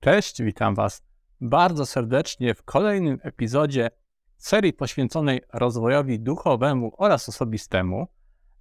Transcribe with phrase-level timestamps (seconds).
[0.00, 1.02] Cześć, witam Was
[1.40, 3.90] bardzo serdecznie w kolejnym epizodzie
[4.36, 8.08] serii poświęconej rozwojowi duchowemu oraz osobistemu.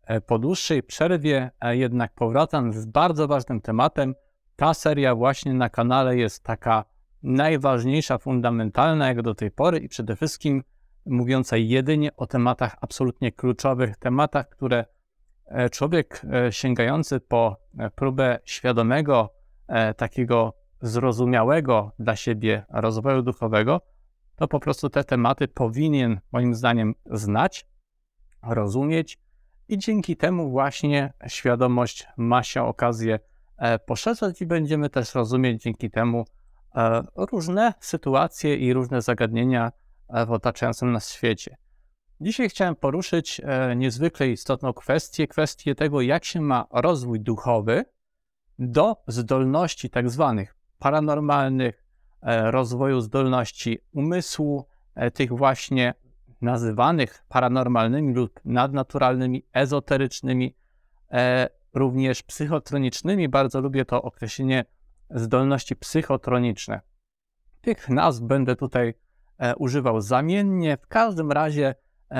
[0.03, 4.15] E, po dłuższej przerwie e, jednak powracam z bardzo ważnym tematem.
[4.55, 6.85] Ta seria właśnie na kanale jest taka
[7.23, 10.63] najważniejsza, fundamentalna jak do tej pory i przede wszystkim
[11.05, 14.85] mówiąca jedynie o tematach absolutnie kluczowych, tematach, które
[15.45, 17.57] e, człowiek sięgający po
[17.95, 19.33] próbę świadomego,
[19.97, 23.81] takiego zrozumiałego dla siebie rozwoju duchowego,
[24.35, 27.65] to po prostu te tematy powinien, moim zdaniem, znać,
[28.43, 29.19] rozumieć
[29.67, 33.19] i dzięki temu właśnie świadomość ma się okazję
[33.57, 36.25] e, poszerzać i będziemy też rozumieć dzięki temu
[36.75, 39.71] e, różne sytuacje i różne zagadnienia
[40.09, 41.57] e, w otaczającym nas świecie.
[42.21, 43.41] Dzisiaj chciałem poruszyć
[43.75, 47.85] niezwykle istotną kwestię, kwestię tego, jak się ma rozwój duchowy
[48.59, 51.85] do zdolności tak zwanych paranormalnych,
[52.21, 55.93] e, rozwoju zdolności umysłu, e, tych właśnie
[56.41, 60.55] nazywanych paranormalnymi lub nadnaturalnymi, ezoterycznymi,
[61.11, 63.29] e, również psychotronicznymi.
[63.29, 64.65] Bardzo lubię to określenie
[65.09, 66.81] zdolności psychotroniczne.
[67.61, 68.93] Tych nazw będę tutaj
[69.57, 70.77] używał zamiennie.
[70.77, 71.75] W każdym razie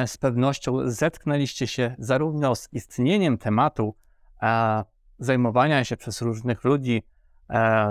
[0.06, 3.96] z pewnością zetknęliście się zarówno z istnieniem tematu
[5.20, 7.04] zajmowania się przez różnych ludzi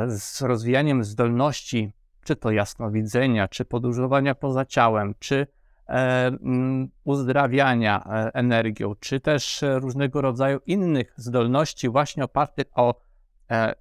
[0.08, 1.92] z rozwijaniem zdolności,
[2.24, 5.46] czy to jasnowidzenia, czy podróżowania poza ciałem, czy
[5.88, 6.30] e,
[7.04, 12.94] uzdrawiania e, energią, czy też różnego rodzaju innych zdolności, właśnie opartych o,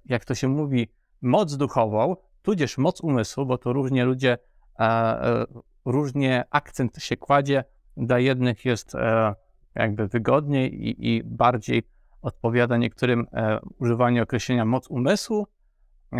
[0.04, 0.88] jak to się mówi,
[1.22, 4.38] moc duchową, tudzież moc umysłu, bo to różnie ludzie,
[5.84, 7.64] różnie akcent się kładzie.
[7.96, 8.92] Dla jednych jest
[9.74, 11.82] jakby wygodniej i, i bardziej
[12.22, 13.26] odpowiada niektórym
[13.78, 15.57] używanie określenia moc umysłu, E,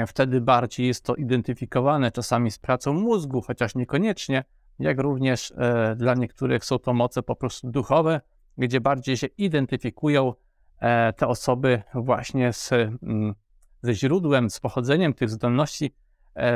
[0.06, 4.44] wtedy bardziej jest to identyfikowane czasami z pracą mózgu, chociaż niekoniecznie,
[4.78, 8.20] jak również e, dla niektórych są to moce po prostu duchowe,
[8.58, 10.34] gdzie bardziej się identyfikują
[10.80, 13.34] e, te osoby właśnie z, mm,
[13.82, 15.94] ze źródłem, z pochodzeniem tych zdolności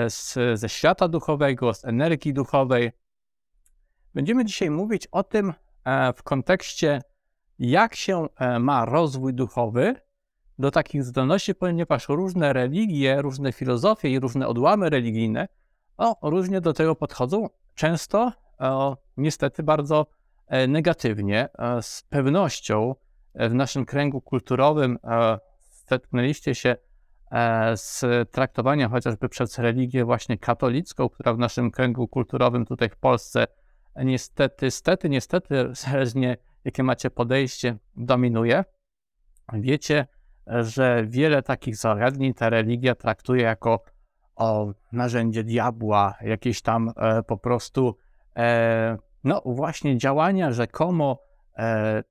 [0.09, 2.93] z, ze świata duchowego, z energii duchowej.
[4.15, 5.53] Będziemy dzisiaj mówić o tym
[6.17, 7.03] w kontekście,
[7.59, 8.27] jak się
[8.61, 9.95] ma rozwój duchowy
[10.63, 15.49] do takich zdolności, ponieważ różne religie, różne filozofie i różne odłamy religijne
[15.97, 20.07] o, różnie do tego podchodzą, często o, niestety bardzo
[20.47, 21.49] e, negatywnie.
[21.59, 22.95] E, z pewnością
[23.35, 24.99] e, w naszym kręgu kulturowym
[25.89, 26.77] zetknęliście się
[27.75, 33.47] z traktowaniem chociażby przez religię właśnie katolicką, która w naszym kręgu kulturowym tutaj w Polsce
[33.97, 38.65] niestety, stety, niestety, zależnie jakie macie podejście, dominuje.
[39.53, 40.07] Wiecie,
[40.47, 43.83] że wiele takich zagadnień ta religia traktuje jako
[44.37, 47.97] o, narzędzie diabła, jakieś tam e, po prostu,
[48.37, 51.19] e, no właśnie działania rzekomo
[51.59, 52.03] e,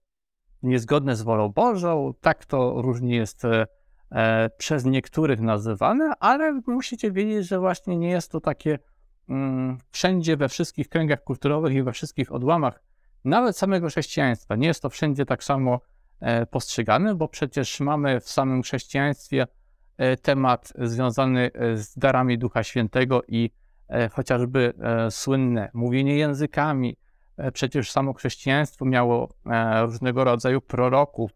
[0.64, 2.14] niezgodne z wolą Bożą.
[2.22, 3.68] Tak to różnie jest e,
[4.12, 8.80] e, przez niektórych nazywane, ale musicie wiedzieć, że właśnie nie jest to takie
[9.30, 12.84] mm, wszędzie, we wszystkich kręgach kulturowych i we wszystkich odłamach,
[13.26, 14.56] nawet samego chrześcijaństwa.
[14.56, 15.80] Nie jest to wszędzie tak samo
[16.52, 19.48] postrzegany, bo przecież mamy w samym chrześcijaństwie
[19.98, 23.52] e, temat związany e, z darami Ducha Świętego i
[24.12, 24.74] chociażby
[25.10, 26.98] słynne mówienie językami.
[27.54, 29.34] Przecież samo chrześcijaństwo miało
[29.82, 31.32] różnego rodzaju proroków,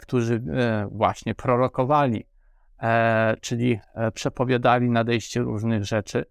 [0.00, 0.42] którzy
[0.90, 2.26] właśnie prorokowali,
[3.40, 3.80] czyli
[4.14, 6.24] przepowiadali nadejście różnych rzeczy.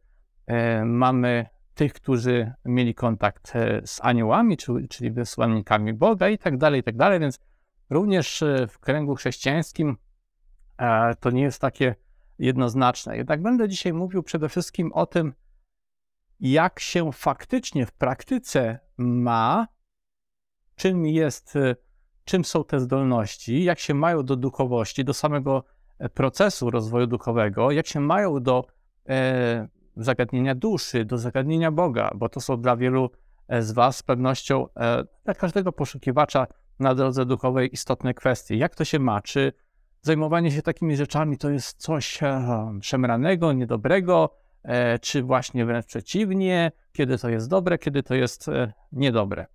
[0.85, 1.45] Mamy
[1.75, 3.53] tych, którzy mieli kontakt
[3.85, 4.57] z aniołami,
[4.89, 7.39] czyli wysłannikami Boga i tak dalej, i tak dalej, więc
[7.89, 9.97] Również e, w kręgu chrześcijańskim
[10.77, 11.95] e, to nie jest takie
[12.39, 13.17] jednoznaczne.
[13.17, 15.33] Jednak będę dzisiaj mówił przede wszystkim o tym,
[16.39, 19.67] jak się faktycznie w praktyce ma,
[20.75, 21.75] czym jest, e,
[22.25, 25.63] czym są te zdolności, jak się mają do duchowości, do samego
[26.13, 28.65] procesu rozwoju duchowego, jak się mają do
[29.09, 29.67] e,
[29.97, 33.09] zagadnienia duszy, do zagadnienia Boga, bo to są dla wielu
[33.59, 36.47] z Was z pewnością, e, dla każdego poszukiwacza
[36.79, 38.57] na drodze duchowej istotne kwestie.
[38.57, 39.21] Jak to się ma?
[39.21, 39.53] Czy
[40.01, 46.71] zajmowanie się takimi rzeczami to jest coś e, przemranego, niedobrego, e, czy właśnie wręcz przeciwnie,
[46.91, 49.45] kiedy to jest dobre, kiedy to jest e, niedobre?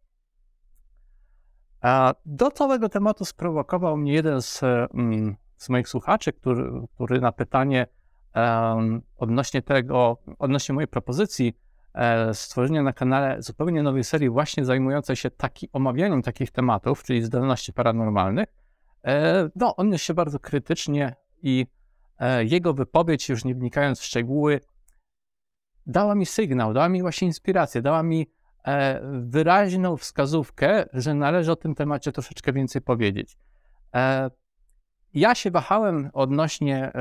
[1.80, 7.32] A do całego tematu sprowokował mnie jeden z, mm, z moich słuchaczy, który, który na
[7.32, 7.86] pytanie
[8.34, 11.54] um, odnośnie tego, odnośnie mojej propozycji,
[11.94, 17.22] E, stworzenia na kanale zupełnie nowej serii właśnie zajmującej się taki, omawianiem takich tematów, czyli
[17.22, 18.48] zdolności paranormalnych,
[19.04, 21.66] e, no, on się bardzo krytycznie i
[22.18, 24.60] e, jego wypowiedź, już nie wnikając w szczegóły,
[25.86, 28.30] dała mi sygnał, dała mi właśnie inspirację, dała mi
[29.12, 33.36] wyraźną wskazówkę, że należy o tym temacie troszeczkę więcej powiedzieć.
[35.14, 36.92] Ja się wahałem odnośnie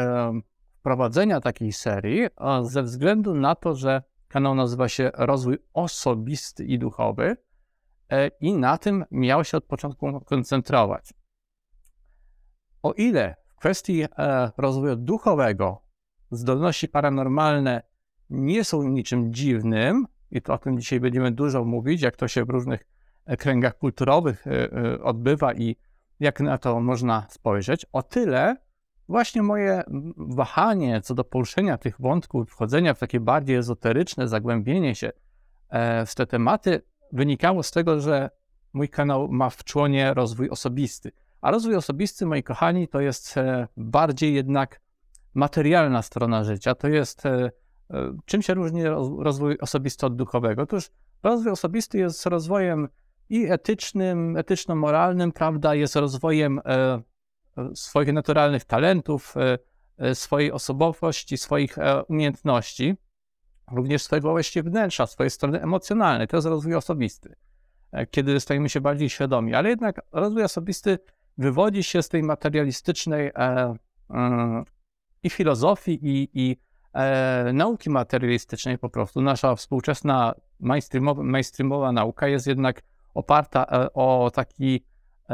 [0.79, 2.27] wprowadzenia takiej serii
[2.61, 7.37] ze względu na to, że kanał nazywa się Rozwój Osobisty i Duchowy
[8.39, 11.13] i na tym miał się od początku koncentrować.
[12.83, 14.05] O ile w kwestii
[14.57, 15.81] rozwoju duchowego
[16.31, 17.81] zdolności paranormalne
[18.29, 22.45] nie są niczym dziwnym, i to o tym dzisiaj będziemy dużo mówić, jak to się
[22.45, 22.87] w różnych
[23.25, 25.75] e, kręgach kulturowych e, e, odbywa i
[26.19, 27.85] jak na to można spojrzeć.
[27.93, 28.55] O tyle
[29.09, 29.83] właśnie moje
[30.17, 35.11] wahanie co do poruszenia tych wątków, wchodzenia w takie bardziej ezoteryczne zagłębienie się
[36.05, 38.29] w te tematy wynikało z tego, że
[38.73, 41.11] mój kanał ma w członie rozwój osobisty.
[41.41, 43.35] A rozwój osobisty, moi kochani, to jest
[43.77, 44.81] bardziej jednak
[45.33, 46.75] materialna strona życia.
[46.75, 47.23] To jest
[47.93, 48.83] E, czym się różni
[49.17, 50.61] rozwój osobisty od duchowego?
[50.61, 50.91] Otóż
[51.23, 52.87] rozwój osobisty jest rozwojem
[53.29, 57.01] i etycznym, etyczno-moralnym, prawda, jest rozwojem e, e,
[57.73, 59.35] swoich naturalnych talentów,
[60.13, 61.77] swojej osobowości, swoich
[62.07, 62.95] umiejętności,
[63.71, 66.27] również swojego właśnie wnętrza, swojej strony emocjonalnej.
[66.27, 67.35] To jest rozwój osobisty,
[68.11, 69.53] kiedy stajemy się bardziej świadomi.
[69.53, 70.99] Ale jednak rozwój osobisty
[71.37, 73.31] wywodzi się z tej materialistycznej
[75.23, 76.57] i filozofii, i, i
[76.93, 79.21] e, nauki materialistycznej po prostu.
[79.21, 82.81] Nasza współczesna mainstreamowa, mainstreamowa nauka jest jednak
[83.13, 84.79] oparta e, o takie e,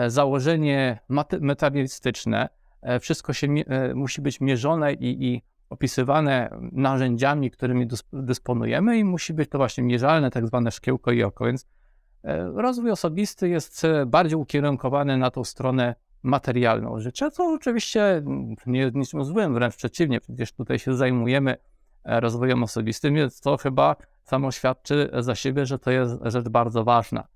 [0.07, 0.99] założenie
[1.41, 2.49] materialistyczne.
[2.81, 9.33] E, wszystko się e, musi być mierzone i, i opisywane narzędziami, którymi dysponujemy i musi
[9.33, 11.67] być to właśnie mierzalne, tak zwane szkiełko i oko, więc
[12.23, 18.23] e, rozwój osobisty jest bardziej ukierunkowany na tą stronę materialną życia, co oczywiście
[18.65, 21.57] nie jest niczym złym, wręcz przeciwnie, przecież tutaj się zajmujemy
[22.03, 26.83] e, rozwojem osobistym, więc to chyba samo świadczy za siebie, że to jest rzecz bardzo
[26.83, 27.27] ważna.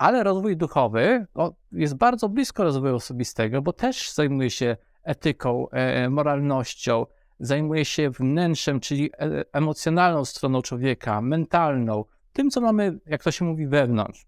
[0.00, 6.08] Ale rozwój duchowy no, jest bardzo blisko rozwoju osobistego, bo też zajmuje się etyką, e,
[6.10, 7.06] moralnością,
[7.40, 13.44] zajmuje się wnętrzem, czyli e, emocjonalną stroną człowieka, mentalną, tym, co mamy, jak to się
[13.44, 14.26] mówi, wewnątrz.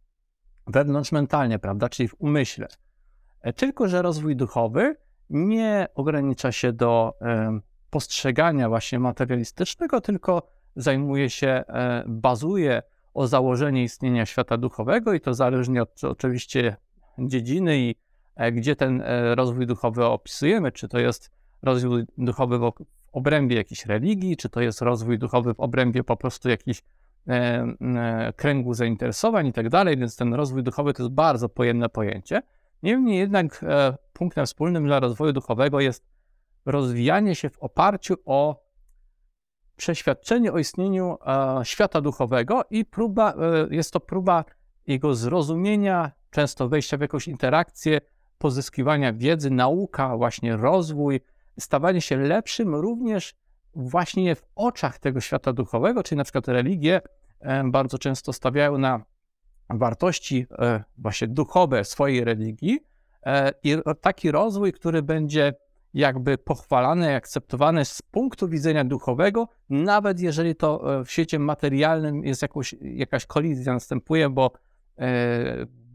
[0.66, 2.66] Wewnątrz mentalnie, prawda, czyli w umyśle.
[3.40, 4.96] E, tylko że rozwój duchowy
[5.30, 7.14] nie ogranicza się do
[7.90, 12.82] postrzegania właśnie materialistycznego, tylko zajmuje się, e, bazuje
[13.14, 16.76] o założenie istnienia świata duchowego i to zależnie od oczywiście
[17.18, 17.94] dziedziny i
[18.36, 19.02] e, gdzie ten
[19.34, 21.30] rozwój duchowy opisujemy, czy to jest
[21.62, 22.72] rozwój duchowy w
[23.12, 26.82] obrębie jakiejś religii, czy to jest rozwój duchowy w obrębie po prostu jakichś
[28.36, 32.42] kręgu zainteresowań i tak dalej, więc ten rozwój duchowy to jest bardzo pojemne pojęcie.
[32.82, 36.06] Niemniej jednak e, punktem wspólnym dla rozwoju duchowego jest
[36.66, 38.62] rozwijanie się w oparciu o
[39.76, 44.44] przeświadczenie o istnieniu e, świata duchowego i próba, e, jest to próba
[44.86, 48.00] jego zrozumienia, często wejścia w jakąś interakcję,
[48.38, 51.20] pozyskiwania wiedzy, nauka, właśnie rozwój,
[51.58, 53.34] stawanie się lepszym również
[53.74, 57.00] właśnie w oczach tego świata duchowego, czyli na przykład religie
[57.40, 59.04] e, bardzo często stawiają na
[59.70, 62.80] wartości e, właśnie duchowe swojej religii
[63.26, 65.54] e, i taki rozwój, który będzie
[65.94, 72.44] jakby pochwalany, akceptowany z punktu widzenia duchowego, nawet jeżeli to e, w świecie materialnym jest
[72.80, 74.52] jakaś kolizja następuje, bo,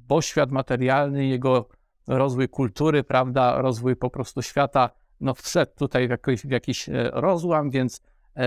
[0.08, 1.70] bo świat materialny, jego
[2.08, 4.90] rozwój kultury, prawda, rozwój po prostu świata,
[5.22, 8.02] no wszedł tutaj w jakiś, w jakiś rozłam, więc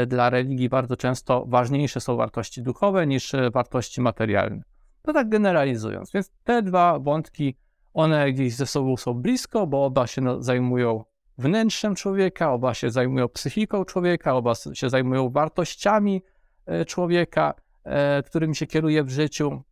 [0.07, 4.63] dla religii bardzo często ważniejsze są wartości duchowe niż wartości materialne.
[5.03, 6.13] To tak generalizując.
[6.13, 7.57] Więc te dwa wątki,
[7.95, 11.05] one gdzieś ze sobą są blisko, bo oba się zajmują
[11.41, 16.23] wnętrzem człowieka, oba się zajmują psychiką człowieka, oba się zajmują wartościami
[16.67, 17.55] e, człowieka,
[17.85, 19.63] e, którym się kieruje w życiu.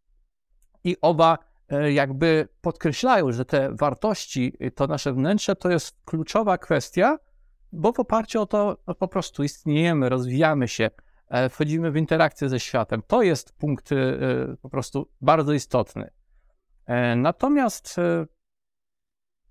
[0.85, 7.19] I oba e, jakby podkreślają, że te wartości, to nasze wnętrze, to jest kluczowa kwestia,
[7.73, 10.91] bo w oparciu o to no, po prostu istniejemy, rozwijamy się,
[11.51, 13.03] wchodzimy w interakcję ze światem.
[13.07, 13.91] To jest punkt
[14.63, 16.11] po prostu bardzo istotny.
[17.17, 17.97] Natomiast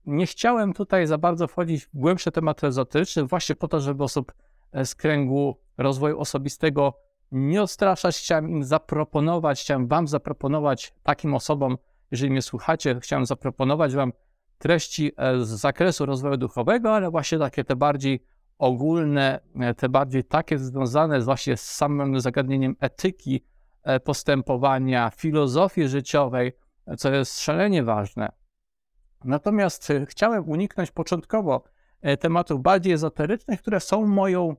[0.07, 4.33] nie chciałem tutaj za bardzo wchodzić w głębsze tematy ezotyczne, właśnie po to, żeby osób
[4.83, 6.93] z kręgu rozwoju osobistego
[7.31, 8.17] nie odstraszać.
[8.17, 11.77] Chciałem im zaproponować, chciałem Wam zaproponować takim osobom,
[12.11, 14.13] jeżeli mnie słuchacie, chciałem zaproponować Wam
[14.57, 15.11] treści
[15.41, 18.23] z zakresu rozwoju duchowego, ale właśnie takie te bardziej
[18.57, 23.43] ogólne, e, te bardziej takie związane właśnie z samym zagadnieniem etyki
[23.83, 26.51] e, postępowania, filozofii życiowej,
[26.97, 28.31] co jest szalenie ważne.
[29.23, 31.63] Natomiast e, chciałem uniknąć początkowo
[32.19, 34.55] tematów bardziej ezoterycznych, które są moją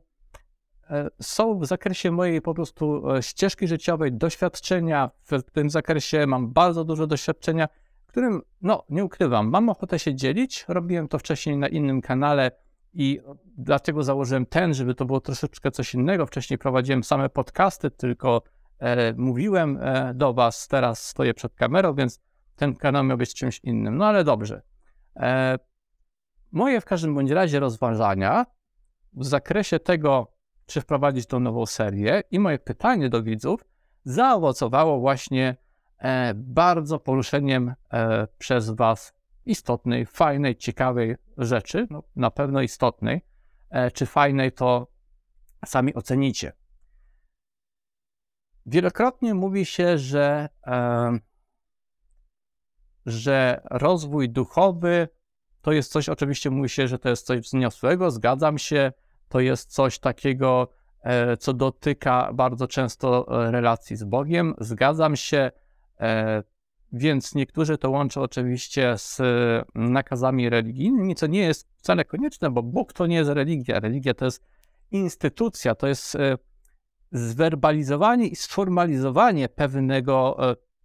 [0.91, 6.27] e, są w zakresie mojej po prostu e, ścieżki życiowej, doświadczenia w tym zakresie.
[6.27, 7.69] Mam bardzo dużo doświadczenia,
[8.07, 10.65] którym, no, nie ukrywam, mam ochotę się dzielić.
[10.69, 12.51] Robiłem to wcześniej na innym kanale
[12.95, 13.21] i
[13.57, 16.27] dlatego założyłem ten, żeby to było troszeczkę coś innego.
[16.27, 18.43] Wcześniej prowadziłem same podcasty, tylko
[18.79, 22.21] e, mówiłem e, do Was, teraz stoję przed kamerą, więc
[22.59, 23.97] ten kanał miał być czymś innym.
[23.97, 24.63] No ale dobrze.
[25.17, 25.59] E,
[26.53, 28.47] moje w każdym bądź razie rozważania
[29.13, 30.33] w zakresie tego,
[30.67, 33.65] czy wprowadzić tą nową serię i moje pytanie do widzów
[34.05, 35.57] zaowocowało właśnie
[35.99, 39.13] e, bardzo poruszeniem e, przez Was
[39.47, 43.25] istotnej, fajnej, ciekawej rzeczy, no, na pewno istotnej.
[43.71, 44.87] E, czy fajnej, to
[45.67, 46.53] sami ocenicie.
[48.67, 51.19] Wielokrotnie mówi się, że, e,
[53.09, 55.09] że rozwój duchowy
[55.63, 58.93] to jest coś, oczywiście mówi się, że to jest coś wzniosłego, zgadzam się,
[59.29, 60.69] to jest coś takiego,
[61.03, 65.51] e, co dotyka bardzo często e, relacji z Bogiem, zgadzam się,
[66.01, 66.43] e,
[66.93, 69.21] więc niektórzy to łączą oczywiście z
[69.75, 73.81] nakazami religijnymi, co nie jest wcale konieczne, bo Bóg to nie jest religia.
[73.81, 74.45] Religia to jest
[74.91, 76.17] instytucja, to jest
[77.13, 80.37] zwerbalizowanie i sformalizowanie pewnego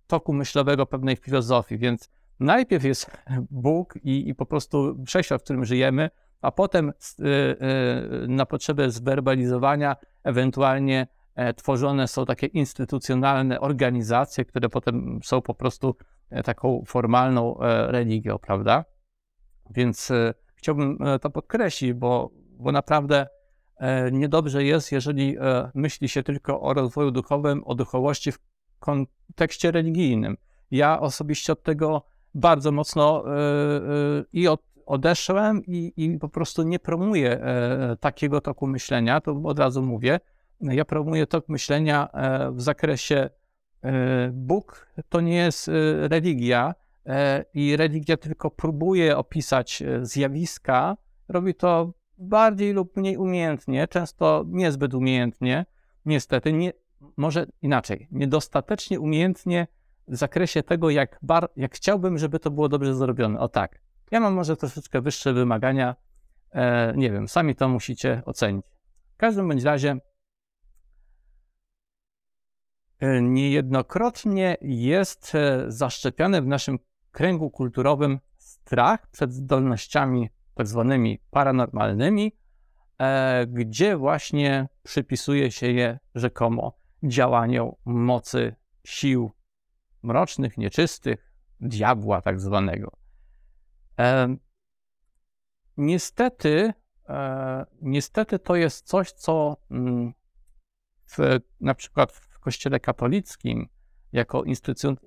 [0.08, 3.12] toku myślowego, pewnej filozofii, więc najpierw jest
[3.52, 6.10] Bóg i, i po prostu wszechświat, w którym żyjemy,
[6.42, 6.94] a potem y,
[7.24, 15.54] y, na potrzeby zwerbalizowania ewentualnie e, tworzone są takie instytucjonalne organizacje, które potem są po
[15.54, 15.96] prostu
[16.30, 18.86] e, taką formalną e, religią, prawda?
[19.70, 20.12] Więc
[20.56, 22.30] chciałbym to podkreślić, bo,
[22.60, 23.28] bo naprawdę
[24.12, 25.38] niedobrze jest, jeżeli
[25.74, 28.40] myśli się tylko o rozwoju duchowym, o duchowości w
[28.84, 30.38] kontekście religijnym.
[30.72, 33.24] Ja osobiście od tego bardzo mocno
[34.34, 39.60] i od odeszłem i, i po prostu nie promuję e, takiego toku myślenia, to od
[39.60, 40.20] razu mówię.
[40.62, 43.30] Ja promuję tok myślenia e, w zakresie
[43.84, 45.72] e, Bóg to nie jest
[46.02, 46.76] religia
[47.54, 50.98] i religia tylko próbuje opisać zjawiska,
[51.28, 55.66] robi to bardziej lub mniej umiejętnie, często niezbyt umiejętnie,
[56.06, 56.74] niestety, nie,
[57.18, 59.68] może inaczej, niedostatecznie umiejętnie
[60.08, 63.40] w zakresie tego, jak, bar, jak chciałbym, żeby to było dobrze zrobione.
[63.40, 63.80] O tak.
[64.12, 65.96] Ja mam może troszeczkę wyższe wymagania.
[66.52, 68.66] E, nie wiem, sami to musicie ocenić.
[69.14, 69.98] W każdym bądź razie
[73.00, 76.80] e, niejednokrotnie jest e, zaszczepiany w naszym
[77.12, 82.32] kręgu kulturowym strach przed zdolnościami tak zwanymi paranormalnymi,
[83.00, 88.56] e, gdzie właśnie przypisuje się je rzekomo działaniom mocy
[88.86, 89.32] sił
[90.04, 92.92] mrocznych, nieczystych, diabła tak zwanego.
[94.00, 94.36] E,
[95.78, 96.74] niestety,
[97.10, 100.14] e, niestety to jest coś, co mm,
[101.06, 103.68] w, na przykład w Kościele katolickim,
[104.12, 104.44] jako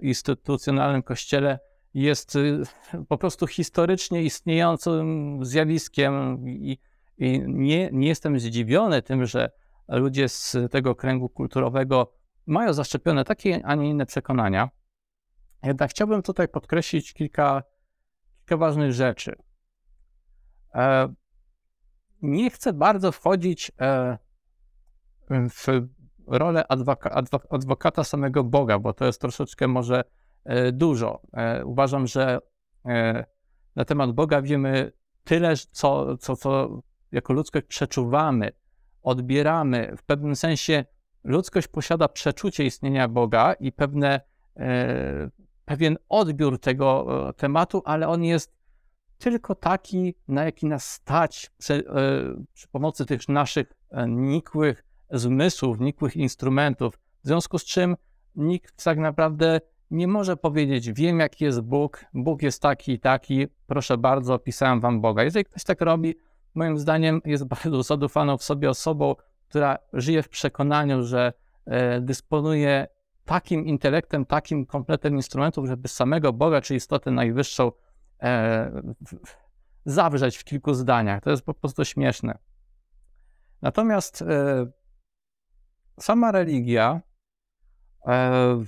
[0.01, 1.59] instytucjonalnym kościele,
[1.95, 2.63] jest y,
[3.09, 6.79] po prostu historycznie istniejącym zjawiskiem i,
[7.19, 9.51] i nie, nie jestem zdziwiony tym, że
[9.89, 12.13] ludzie z tego kręgu kulturowego
[12.47, 14.71] mają zaszczepione takie, a nie inne przekonania.
[15.63, 17.63] Jednak chciałbym tutaj podkreślić kilka
[18.47, 19.37] kilka ważnych rzeczy.
[20.75, 21.15] E,
[22.23, 24.19] nie chcę bardzo wchodzić e,
[25.31, 25.67] w
[26.27, 30.05] rolę adwoka, adwokata samego Boga, bo to jest troszeczkę może
[30.45, 31.23] e, dużo.
[31.65, 32.39] Uważam, że
[33.77, 34.93] na temat Boga wiemy
[35.25, 36.81] tyle, co, co, co
[37.13, 38.53] jako ludzkość przeczuwamy,
[39.07, 39.95] odbieramy.
[39.97, 40.85] W pewnym sensie
[41.25, 44.21] ludzkość posiada przeczucie istnienia Boga i pewne
[45.67, 48.57] pewien odbiór tego e, tematu, ale on jest
[49.19, 51.83] tylko taki, na jaki nas stać przy, e,
[52.53, 56.99] przy pomocy tych naszych e, nikłych zmysłów, nikłych instrumentów.
[57.23, 57.97] W związku z czym
[58.35, 59.61] nikt tak naprawdę
[59.91, 64.81] nie może powiedzieć, wiem jaki jest Bóg, Bóg jest taki i taki, proszę bardzo, opisałem
[64.81, 65.25] wam Boga.
[65.25, 66.15] Jeżeli ktoś tak robi,
[66.57, 69.15] moim zdaniem jest bardzo zadufaną w sobie osobą,
[69.49, 71.33] która żyje w przekonaniu, że
[72.01, 72.87] dysponuje
[73.27, 77.73] takim intelektem, takim kompletem instrumentów, żeby samego Boga czy istotę najwyższą
[78.23, 78.83] e,
[79.85, 81.23] zawrzeć w kilku zdaniach.
[81.23, 82.39] To jest po prostu śmieszne.
[83.63, 84.67] Natomiast e,
[86.01, 87.01] sama religia,
[88.07, 88.65] e,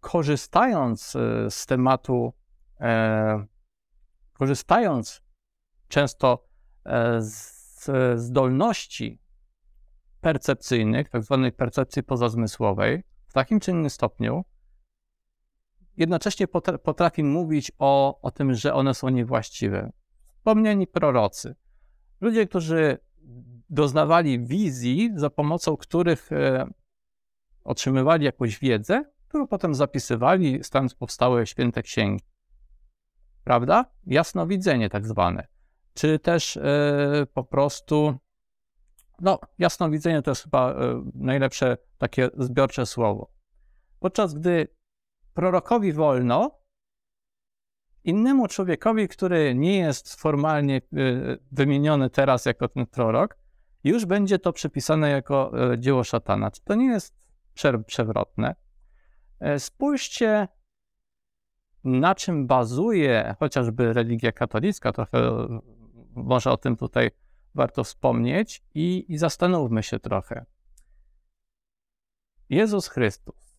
[0.00, 2.32] korzystając e, z tematu,
[2.80, 3.46] e,
[4.32, 5.22] korzystając
[5.88, 6.47] często e,
[7.18, 9.20] z zdolności
[10.20, 14.44] percepcyjnych, tak zwanej percepcji pozazmysłowej, w takim czy innym stopniu,
[15.96, 16.46] jednocześnie
[16.82, 19.92] potrafi mówić o, o tym, że one są niewłaściwe.
[20.36, 21.54] Wspomniani prorocy,
[22.20, 22.98] ludzie, którzy
[23.70, 26.70] doznawali wizji, za pomocą których e,
[27.64, 32.24] otrzymywali jakąś wiedzę, którą potem zapisywali, stąd powstały święte księgi.
[33.44, 33.84] Prawda?
[34.06, 35.46] Jasnowidzenie tak zwane.
[35.98, 38.14] Czy też e, po prostu,
[39.20, 43.32] no, jasnowidzenie to jest chyba e, najlepsze takie zbiorcze słowo.
[44.00, 44.68] Podczas gdy
[45.34, 46.60] prorokowi wolno,
[48.04, 50.80] innemu człowiekowi, który nie jest formalnie e,
[51.52, 53.36] wymieniony teraz jako ten prorok,
[53.84, 56.50] już będzie to przypisane jako dzieło szatana.
[56.64, 57.14] To nie jest
[57.86, 58.54] przewrotne?
[59.58, 60.48] Spójrzcie,
[61.84, 65.48] na czym bazuje chociażby religia katolicka, trochę
[66.24, 67.10] może o tym tutaj
[67.54, 70.44] warto wspomnieć i, i zastanówmy się trochę.
[72.50, 73.58] Jezus Chrystus,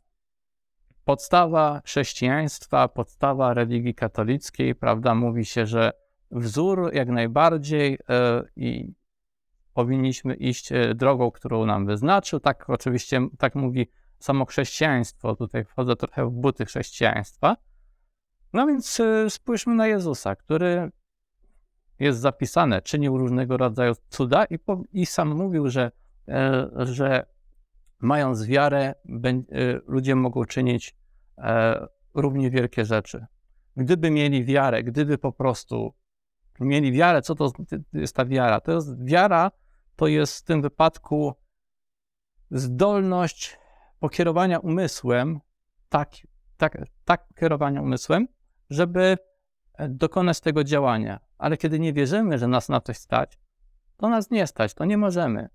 [1.06, 5.92] podstawa chrześcijaństwa, podstawa religii katolickiej, prawda, mówi się, że
[6.32, 8.94] wzór jak najbardziej e, i
[9.74, 12.40] powinniśmy iść e, drogą, którą nam wyznaczył.
[12.40, 15.36] Tak oczywiście, tak mówi samo chrześcijaństwo.
[15.36, 17.56] Tutaj wchodzę trochę w buty chrześcijaństwa.
[18.54, 20.92] No więc e, spójrzmy na Jezusa, który
[22.00, 25.92] jest zapisane, czynił różnego rodzaju cuda i, po, i sam mówił, że,
[26.28, 27.26] e, że
[28.00, 28.94] mając wiarę,
[29.88, 30.96] ludzie mogą czynić
[32.14, 33.26] równie wielkie rzeczy.
[33.76, 35.94] Gdyby mieli wiarę, gdyby po prostu
[36.60, 37.52] mieli wiarę, co to
[37.94, 38.62] jest ta wiara?
[38.62, 39.52] To jest wiara,
[39.96, 41.34] to jest w tym wypadku
[42.52, 43.60] zdolność
[44.00, 45.40] pokierowania umysłem,
[45.90, 46.10] tak,
[46.58, 48.28] tak, tak kierowania umysłem,
[48.70, 49.18] żeby e,
[49.90, 51.20] dokonać tego działania.
[51.38, 53.40] Ale kiedy nie wierzymy, że nas na coś stać,
[53.98, 55.50] to nas nie stać, to nie możemy.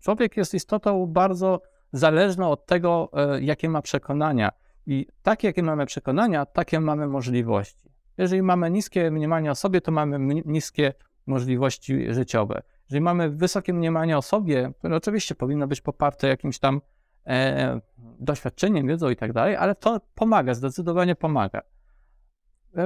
[0.00, 4.52] Człowiek jest istotą bardzo zależną od tego, e, jakie ma przekonania.
[4.86, 7.90] I takie, jakie mamy przekonania, takie mamy możliwości.
[8.18, 10.94] Jeżeli mamy niskie mniemanie o sobie, to mamy niskie
[11.26, 12.62] możliwości życiowe.
[12.84, 16.80] Jeżeli mamy wysokie mniemanie o sobie, które oczywiście powinno być poparte jakimś tam
[17.26, 17.80] e,
[18.18, 21.62] doświadczeniem, wiedzą i tak dalej, ale to pomaga, zdecydowanie pomaga.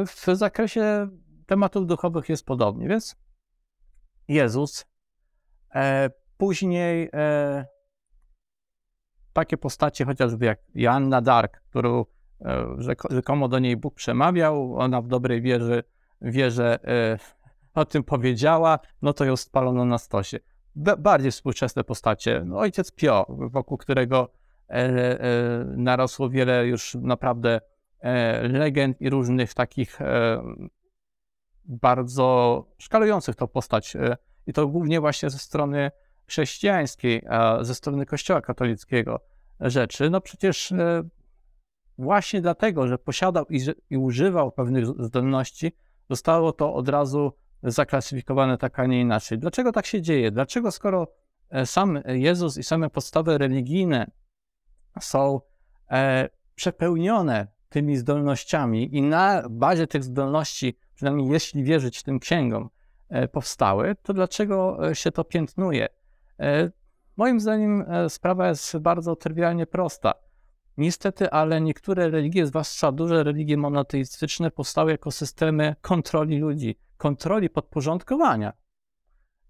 [0.07, 1.09] W zakresie
[1.46, 3.16] tematów duchowych jest podobnie, więc
[4.29, 4.87] Jezus,
[5.74, 7.66] e, później e,
[9.33, 12.05] takie postacie chociażby jak Joanna Dark, którą
[12.40, 12.66] e,
[13.11, 15.83] rzekomo do niej Bóg przemawiał, ona w dobrej wierze,
[16.22, 17.18] wierze e,
[17.74, 20.38] o tym powiedziała, no to ją spalono na stosie.
[20.98, 22.42] bardziej współczesne postacie.
[22.44, 24.33] No, ojciec Pio, wokół którego
[24.70, 25.18] e, e,
[25.64, 27.61] narosło wiele już naprawdę
[28.43, 30.43] legend i różnych takich e,
[31.65, 33.97] bardzo szkalujących tą postać.
[33.97, 35.91] E, I to głównie właśnie ze strony
[36.27, 37.23] chrześcijańskiej,
[37.61, 39.21] ze strony Kościoła katolickiego
[39.61, 40.11] rzeczy.
[40.11, 41.03] No przecież e,
[41.99, 45.73] właśnie dlatego, że posiadał i, i używał pewnych zdolności,
[46.11, 47.33] zostało to od razu
[47.63, 49.39] zaklasyfikowane tak, a nie inaczej.
[49.39, 50.31] Dlaczego tak się dzieje?
[50.31, 51.07] Dlaczego skoro
[51.51, 54.11] e, sam Jezus i same podstawy religijne
[55.01, 55.41] są
[55.91, 62.71] e, przepełnione tymi zdolnościami i na bazie tych zdolności, przynajmniej jeśli wierzyć tym księgom,
[63.09, 65.89] e, powstały, to dlaczego e, się to piętnuje?
[66.41, 66.71] E,
[67.17, 70.15] moim zdaniem sprawa jest bardzo trywialnie prosta.
[70.77, 78.53] Niestety, ale niektóre religie, zwłaszcza duże religie monoteistyczne, powstały jako systemy kontroli ludzi kontroli podporządkowania.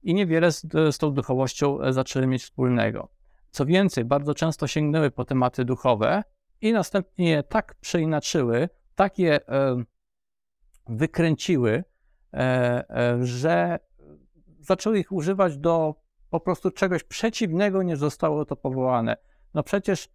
[0.02, 3.08] I niewiele z, z tą duchowością zaczęły mieć wspólnego.
[3.50, 6.22] Co więcej, bardzo często sięgnęły po tematy duchowe
[6.60, 9.84] i następnie je tak przeinaczyły, tak je e,
[10.86, 11.84] wykręciły,
[12.34, 12.38] e,
[12.90, 13.78] e, że
[14.60, 15.94] zaczęły ich używać do
[16.30, 19.16] po prostu czegoś przeciwnego niż zostało to powołane.
[19.54, 20.08] No przecież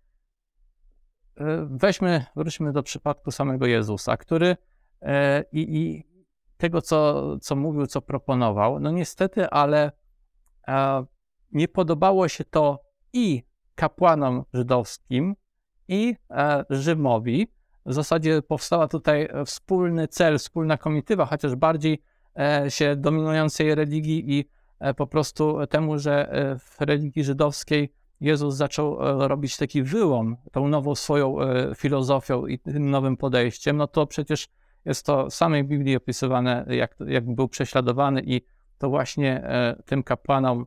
[1.65, 4.58] weźmy, wróćmy do przypadku samego Jezusa, który
[5.51, 6.03] i, i
[6.58, 8.79] tego, co, co mówił, co proponował.
[8.79, 9.91] No niestety, ale
[11.51, 13.43] nie podobało się to i
[13.75, 15.36] kapłanom żydowskim,
[15.93, 17.47] i e, Rzymowi.
[17.86, 22.01] W zasadzie powstała tutaj wspólny cel, wspólna komitywa, chociaż bardziej
[22.39, 28.56] e, się dominującej religii i e, po prostu temu, że e, w religii żydowskiej Jezus
[28.56, 31.36] zaczął e, robić taki wyłom, tą nową swoją
[31.75, 34.47] filozofią i tym nowym podejściem, no to przecież
[34.86, 38.41] jest to w samej Biblii opisywane, jak, jak był prześladowany i
[38.77, 40.65] to właśnie e, tym kapłanom,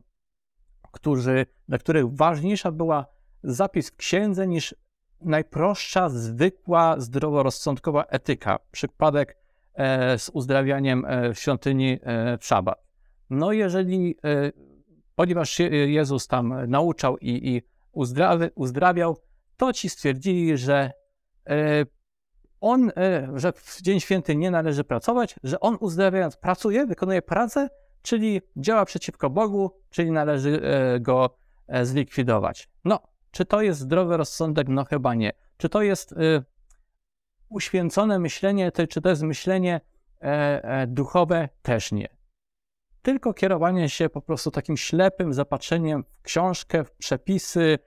[0.91, 3.05] którzy, dla których ważniejsza była
[3.43, 4.75] zapis w księdze niż
[5.21, 8.59] najprostsza, zwykła, zdroworozsądkowa etyka.
[8.71, 9.37] Przypadek
[9.73, 12.87] e, z uzdrawianiem e, w świątyni e, w szabat.
[13.29, 14.15] No jeżeli,
[15.15, 17.61] ponieważ Jezus tam nauczał i, i
[18.55, 19.17] uzdrawiał,
[19.57, 20.91] to ci stwierdzili, że
[22.61, 22.91] on,
[23.35, 27.69] że w Dzień Święty nie należy pracować, że on uzdrawiając pracuje, wykonuje pracę,
[28.01, 30.61] czyli działa przeciwko Bogu, czyli należy
[30.99, 31.37] go
[31.83, 32.69] zlikwidować.
[32.85, 32.99] No,
[33.37, 34.67] czy to jest zdrowy rozsądek?
[34.69, 35.31] No chyba nie.
[35.57, 36.43] Czy to jest y,
[37.49, 39.81] uświęcone myślenie, czy to jest myślenie
[40.19, 41.49] e, duchowe?
[41.61, 42.07] Też nie.
[43.01, 47.79] Tylko kierowanie się po prostu takim ślepym zapatrzeniem w książkę, w przepisy.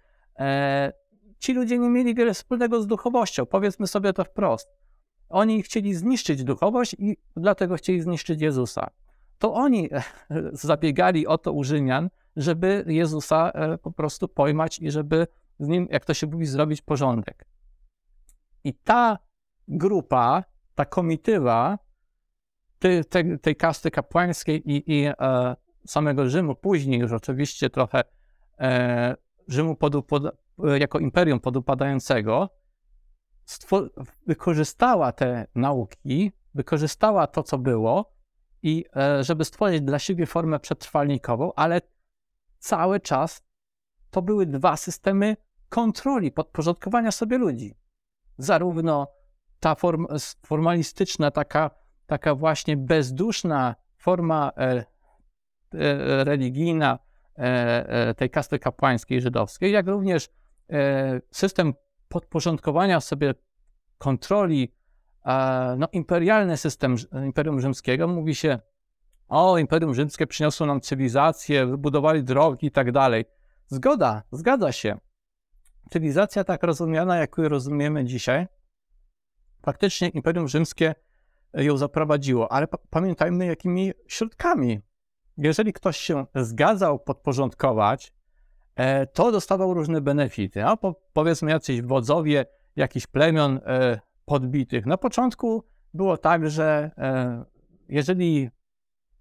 [1.38, 4.68] Ci ludzie nie mieli wiele wspólnego z duchowością, powiedzmy sobie to wprost.
[5.28, 8.90] Oni chcieli zniszczyć duchowość i dlatego chcieli zniszczyć Jezusa
[9.40, 10.02] to oni e,
[10.52, 15.26] zabiegali o to u Rzymian, żeby Jezusa e, po prostu pojmać i żeby
[15.60, 17.46] z nim, jak to się mówi, zrobić porządek.
[18.64, 19.18] I ta
[19.68, 20.44] grupa,
[20.74, 21.78] ta komitywa
[22.78, 28.02] tej, tej, tej kasty kapłańskiej i, i e, samego Rzymu, później już oczywiście trochę
[28.60, 29.16] e,
[29.48, 29.76] Rzymu
[30.78, 32.48] jako imperium podupadającego,
[34.26, 38.12] wykorzystała te nauki, wykorzystała to, co było,
[38.62, 41.80] i e, żeby stworzyć dla siebie formę przetrwalnikową, ale
[42.58, 43.42] cały czas
[44.10, 45.36] to były dwa systemy
[45.70, 47.74] kontroli, podporządkowania sobie ludzi.
[48.38, 49.06] Zarówno
[49.60, 50.06] ta form,
[50.46, 51.70] formalistyczna, taka,
[52.06, 54.84] taka właśnie bezduszna forma e, e,
[56.24, 56.98] religijna
[57.38, 60.28] e, e tej kasty kapłańskiej żydowskiej, jak również
[60.70, 61.74] e, system
[62.08, 63.34] podporządkowania sobie
[63.98, 64.74] kontroli
[65.76, 68.08] no, imperialny system Imperium Rzymskiego.
[68.08, 68.58] Mówi się,
[69.28, 73.24] o, Imperium Rzymskie przyniosło nam cywilizację, wybudowali drogi i tak dalej.
[73.66, 74.98] Zgoda, zgadza się.
[75.90, 78.46] Cywilizacja tak rozumiana, jak ją rozumiemy dzisiaj,
[79.62, 80.94] faktycznie Imperium Rzymskie
[81.54, 84.80] ją zaprowadziło, ale pamiętajmy, jakimi środkami.
[85.36, 88.12] Jeżeli ktoś się zgadzał podporządkować,
[88.76, 90.64] e, to dostawał różne benefity.
[90.64, 94.86] A po, powiedzmy, jacyś wodzowie jakichś plemion e, podbitych.
[94.86, 97.44] Na początku było tak, że e,
[97.88, 98.50] jeżeli,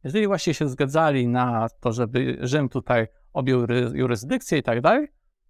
[0.03, 5.07] jeżeli właśnie się zgadzali na to, żeby Rzym tutaj objął jurysdykcję i tak dalej,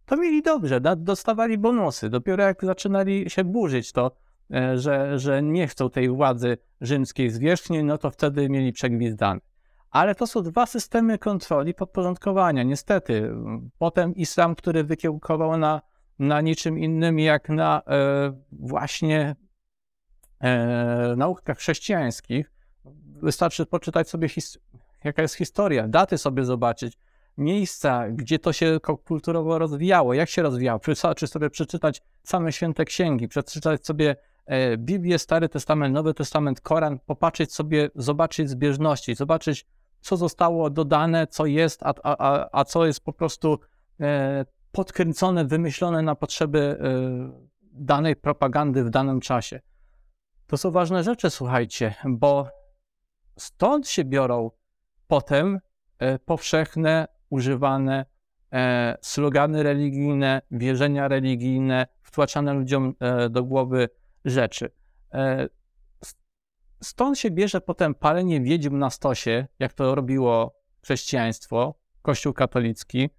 [0.10, 2.10] to mieli dobrze, dostawali bonusy.
[2.10, 4.12] Dopiero jak zaczynali się burzyć to,
[4.54, 9.41] e, że, że nie chcą tej władzy rzymskiej zwierzchniej, no to wtedy mieli przegwizdane.
[9.91, 12.63] Ale to są dwa systemy kontroli, podporządkowania.
[12.63, 13.32] Niestety,
[13.78, 15.82] potem islam, który wykiełkował na,
[16.19, 19.36] na niczym innym jak na e, właśnie
[20.39, 22.52] e, naukach chrześcijańskich,
[23.22, 24.28] wystarczy poczytać sobie,
[25.04, 26.98] jaka jest historia, daty sobie zobaczyć,
[27.39, 30.80] miejsca, gdzie to się kulturowo rozwijało, jak się rozwijało,
[31.15, 36.99] czy sobie przeczytać same święte księgi, przeczytać sobie e, Biblię, Stary Testament, Nowy Testament, Koran,
[37.06, 39.65] popatrzeć sobie, zobaczyć zbieżności, zobaczyć,
[40.02, 43.60] co zostało dodane, co jest, a, a, a co jest po prostu
[43.99, 49.60] e, podkręcone, wymyślone na potrzeby e, danej propagandy w danym czasie.
[50.47, 52.47] To są ważne rzeczy, słuchajcie, bo
[53.38, 54.52] stąd się biorą
[55.08, 55.60] potem
[56.25, 58.06] powszechne, używane
[58.54, 63.89] e, slogany religijne, wierzenia religijne, wtłaczane ludziom e, do głowy
[64.26, 64.72] rzeczy.
[66.84, 73.10] Stąd się bierze potem palenie wiedźm na stosie, jak to robiło chrześcijaństwo, Kościół katolicki,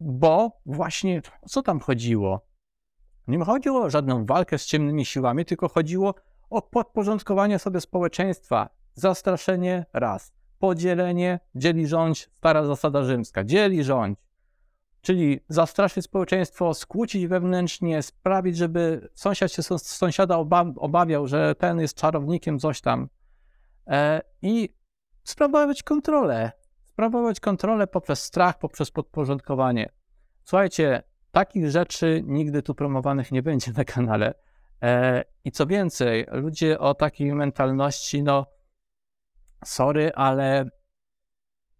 [0.00, 2.46] bo właśnie o co tam chodziło?
[3.26, 6.14] Nie chodziło o żadną walkę z ciemnymi siłami, tylko chodziło
[6.50, 8.68] o podporządkowanie sobie społeczeństwa.
[8.94, 10.32] Zastraszenie raz.
[10.62, 13.44] Podzielenie, dzieli rządź, stara zasada rzymska.
[13.44, 14.18] Dzieli rządź.
[15.00, 20.36] Czyli zastraszyć społeczeństwo, skłócić wewnętrznie, sprawić, żeby sąsiad się sąsiada
[20.76, 23.08] obawiał, że ten jest czarownikiem, coś tam.
[23.86, 24.74] E, I
[25.24, 26.52] sprawować kontrolę.
[26.92, 29.88] Sprawować kontrolę poprzez strach, poprzez podporządkowanie.
[30.44, 34.34] Słuchajcie, Takich rzeczy nigdy tu promowanych nie będzie na kanale.
[34.82, 38.46] E, I co więcej, ludzie o takiej mentalności, no
[39.64, 40.64] sorry, ale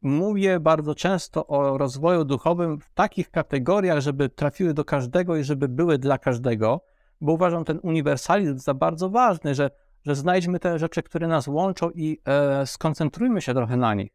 [0.03, 5.69] mówię bardzo często o rozwoju duchowym w takich kategoriach, żeby trafiły do każdego i żeby
[5.69, 6.85] były dla każdego,
[7.21, 9.71] bo uważam ten uniwersalizm za bardzo ważny, że,
[10.05, 14.13] że znajdźmy te rzeczy, które nas łączą i e, skoncentrujmy się trochę na nich.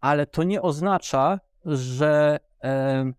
[0.00, 3.12] Ale to nie oznacza, że e,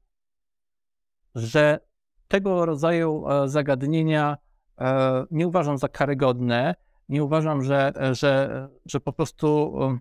[1.36, 1.80] że
[2.28, 4.38] tego rodzaju e, zagadnienia
[4.78, 6.76] e, nie uważam za karygodne,
[7.12, 9.98] nie uważam, że, że, że po prostu e,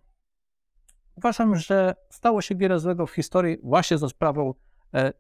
[1.15, 4.55] uważam, że stało się wiele złego w historii właśnie za sprawą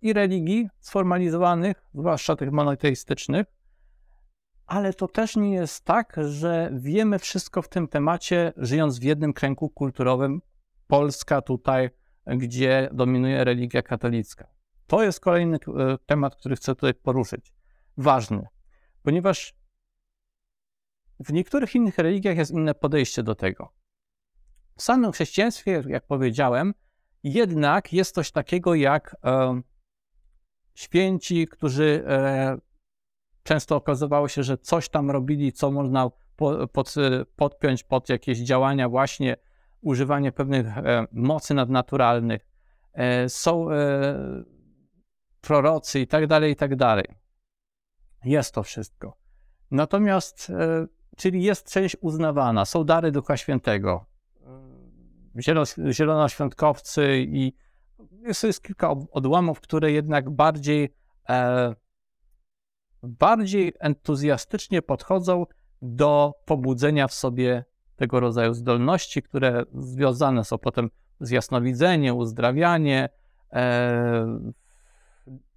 [0.03, 3.47] i religii sformalizowanych, zwłaszcza tych monoteistycznych,
[4.67, 9.33] ale to też nie jest tak, że wiemy wszystko w tym temacie, żyjąc w jednym
[9.33, 10.43] kręgu kulturowym.
[10.87, 11.91] Polska tutaj,
[12.27, 14.47] gdzie dominuje religia katolicka.
[14.87, 17.53] To jest kolejny e, temat, który chcę tutaj poruszyć.
[17.97, 18.47] Ważny,
[19.03, 19.55] ponieważ
[21.21, 23.73] w niektórych innych religiach jest inne podejście do tego.
[24.77, 26.75] w samym chrześcijaństwie, jak powiedziałem,
[27.23, 29.61] jednak jest coś takiego jak e,
[30.75, 32.59] święci, którzy e,
[33.43, 36.95] często okazywało się, że coś tam robili, co można po, pod,
[37.37, 39.37] podpiąć pod jakieś działania, właśnie
[39.81, 42.47] używanie pewnych e, mocy nadnaturalnych.
[42.93, 44.45] E, są e,
[45.41, 47.05] prorocy i tak dalej, i tak dalej.
[48.25, 49.17] Jest to wszystko.
[49.71, 54.07] Natomiast, e, czyli jest część uznawana, są dary Ducha Świętego,
[55.91, 57.53] zielonoświątkowcy i
[58.23, 60.95] jest, jest kilka odłamów, które jednak bardziej,
[61.29, 61.75] e,
[63.03, 65.47] bardziej entuzjastycznie podchodzą
[65.83, 67.65] do pobudzenia w sobie
[67.97, 73.09] tego rodzaju zdolności, które związane są potem z jasnowidzeniem, uzdrawianie,
[73.53, 74.41] e,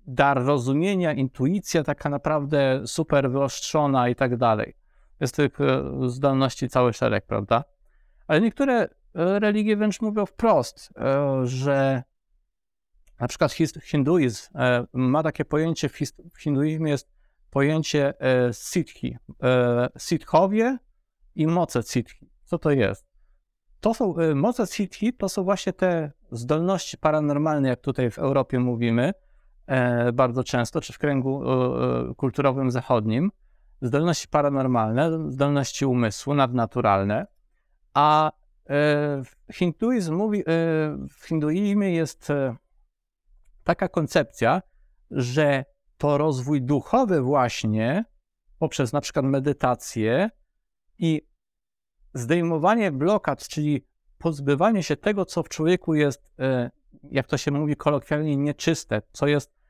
[0.08, 4.76] dar rozumienia, intuicja taka naprawdę super wyostrzona i tak dalej.
[5.20, 7.64] Jest tych e, zdolności cały szereg, prawda?
[8.28, 8.88] Ale niektóre e,
[9.40, 12.04] religie wręcz mówią wprost, e, że
[13.20, 14.54] na przykład hinduizm
[14.94, 15.90] ma takie pojęcie,
[16.34, 17.10] w hinduizmie jest
[17.50, 18.14] pojęcie
[18.52, 19.18] siddhi,
[19.98, 20.78] siddhowie
[21.36, 22.30] i moce siddhi.
[22.44, 23.06] Co to jest?
[23.80, 29.14] To są moce siddhi, to są właśnie te zdolności paranormalne, jak tutaj w Europie mówimy,
[30.14, 31.44] bardzo często, czy w kręgu
[32.18, 33.32] kulturowym zachodnim,
[33.82, 37.28] zdolności paranormalne, zdolności umysłu, nadnaturalne,
[37.94, 38.32] a
[39.52, 40.44] hinduizm mówi,
[41.10, 42.28] w hinduizmie jest
[43.64, 44.62] taka koncepcja,
[45.12, 45.66] że
[45.98, 48.06] to rozwój duchowy właśnie
[48.60, 50.30] poprzez na przykład medytację
[51.00, 51.22] i
[52.14, 53.86] zdejmowanie blokad, czyli
[54.18, 56.24] pozbywanie się tego, co w człowieku jest
[57.12, 59.63] jak to się mówi kolokwialnie, nieczyste, co jest, e,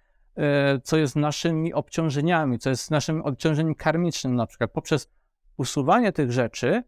[0.83, 5.09] co jest naszymi obciążeniami, co jest naszym obciążeniem karmicznym, na przykład poprzez
[5.57, 6.83] usuwanie tych rzeczy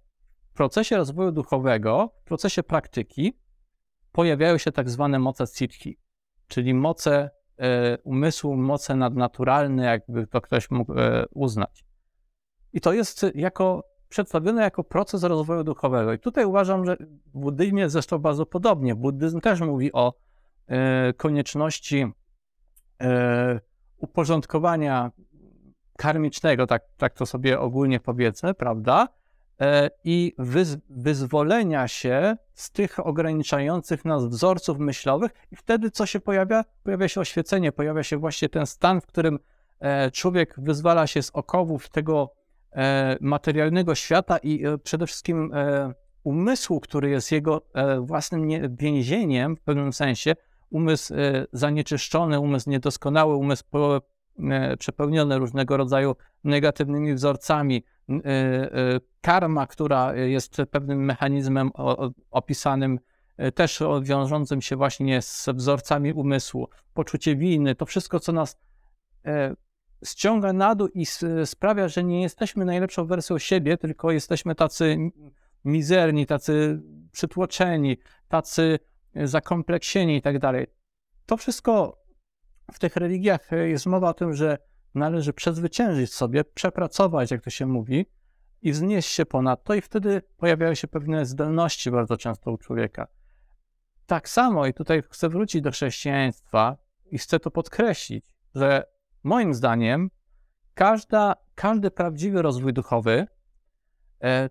[0.49, 3.37] w procesie rozwoju duchowego, w procesie praktyki
[4.11, 5.97] pojawiają się tak zwane moce siddhi,
[6.47, 11.85] czyli moce e, umysłu, moce nadnaturalne, jakby to ktoś mógł e, uznać.
[12.73, 16.13] I to jest jako przedstawione jako proces rozwoju duchowego.
[16.13, 16.97] I tutaj uważam, że
[17.33, 18.95] w buddyzmie zresztą bardzo podobnie.
[18.95, 20.13] Buddyzm też mówi o
[20.67, 22.05] E, konieczności
[23.01, 23.59] e,
[23.97, 25.11] uporządkowania
[25.97, 29.07] karmicznego, tak, tak to sobie ogólnie powiedzmy, prawda?
[29.61, 36.19] E, I wyz, wyzwolenia się z tych ograniczających nas wzorców myślowych, i wtedy co się
[36.19, 36.63] pojawia?
[36.83, 39.39] Pojawia się oświecenie, pojawia się właśnie ten stan, w którym
[40.13, 42.33] człowiek wyzwala się z okowów tego
[43.21, 45.51] materialnego świata i przede wszystkim
[46.23, 47.61] umysłu, który jest jego
[48.01, 50.35] własnym więzieniem w pewnym sensie,
[50.69, 53.63] umysł e, zanieczyszczony, umysł niedoskonały, umysł
[54.49, 61.71] e, przepełniony różnego rodzaju negatywnymi wzorcami, e, karma, która jest pewnym mechanizmem
[62.31, 62.99] opisanym
[63.55, 68.57] też wiążącym się właśnie z wzorcami umysłu, poczucie winy, to wszystko, co nas
[70.05, 71.05] ściąga na dół i
[71.45, 74.97] sprawia, że nie jesteśmy najlepszą wersją siebie, tylko jesteśmy tacy
[75.65, 77.97] mizerni, tacy przytłoczeni,
[78.27, 78.79] tacy
[79.23, 80.67] zakompleksieni i tak dalej.
[81.25, 82.01] To wszystko
[82.73, 84.57] w tych religiach jest mowa o tym, że
[84.95, 88.05] należy przezwyciężyć sobie, przepracować, jak to się mówi,
[88.61, 93.07] i wznieść się ponad to, i wtedy pojawiają się pewne zdolności bardzo często u człowieka.
[94.05, 96.77] Tak samo, i tutaj chcę wrócić do chrześcijaństwa
[97.11, 98.25] i chcę to podkreślić,
[98.55, 98.83] że
[99.23, 100.09] moim zdaniem
[100.73, 103.27] każda, każdy prawdziwy rozwój duchowy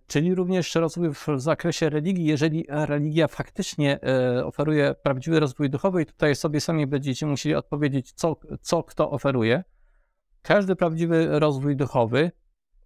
[0.06, 6.06] czyli również rozwój w zakresie religii, jeżeli religia faktycznie e, oferuje prawdziwy rozwój duchowy, i
[6.06, 9.64] tutaj sobie sami będziecie musieli odpowiedzieć, co, co kto oferuje.
[10.42, 12.30] Każdy prawdziwy rozwój duchowy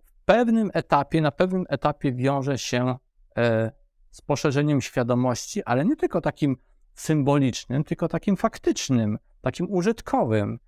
[0.04, 2.96] w pewnym etapie, na pewnym etapie wiąże się
[3.36, 3.72] e,
[4.10, 6.56] z poszerzeniem świadomości, ale nie tylko takim
[6.94, 10.58] symbolicznym, tylko takim faktycznym, takim użytkowym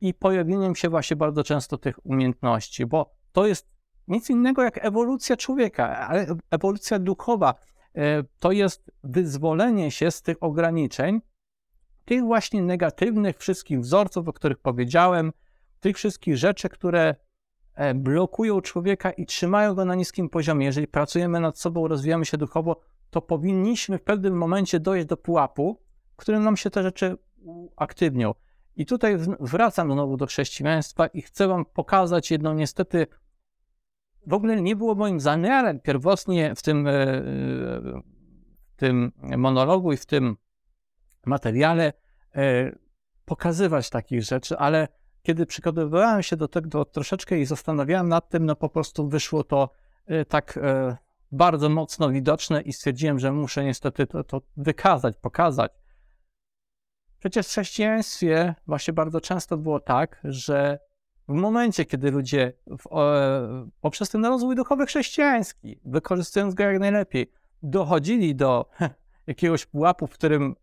[0.00, 3.79] i pojawieniem się właśnie bardzo często tych umiejętności, bo to jest
[4.10, 7.54] nic innego jak ewolucja człowieka, ale ewolucja duchowa
[7.94, 11.20] e, to jest wyzwolenie się z tych ograniczeń,
[12.04, 15.32] tych właśnie negatywnych wszystkich wzorców, o których powiedziałem,
[15.80, 17.14] tych wszystkich rzeczy, które
[17.74, 20.66] e, blokują człowieka i trzymają go na niskim poziomie.
[20.66, 25.80] Jeżeli pracujemy nad sobą, rozwijamy się duchowo, to powinniśmy w pewnym momencie dojść do pułapu,
[26.12, 28.34] w którym nam się te rzeczy uaktywnią.
[28.76, 33.06] I tutaj wracam znowu do chrześcijaństwa i chcę Wam pokazać jedną niestety
[34.26, 40.06] w ogóle nie było moim zamiarem pierwotnie w tym, e, w tym monologu i w
[40.06, 40.36] tym
[41.26, 41.92] materiale
[42.34, 42.72] e,
[43.24, 44.88] pokazywać takich rzeczy, ale
[45.22, 49.70] kiedy przygotowywałem się do tego troszeczkę i zastanawiałem nad tym, no po prostu wyszło to
[50.06, 50.58] e, tak
[51.32, 55.72] bardzo mocno widoczne i stwierdziłem, że muszę niestety to, to wykazać, pokazać.
[57.18, 60.78] Przecież w chrześcijaństwie właśnie bardzo często było tak, że
[61.30, 67.32] w momencie, kiedy ludzie w, e, poprzez ten rozwój duchowy chrześcijański, wykorzystując go jak najlepiej,
[67.62, 68.70] dochodzili do
[69.26, 70.54] jakiegoś pułapu, w którym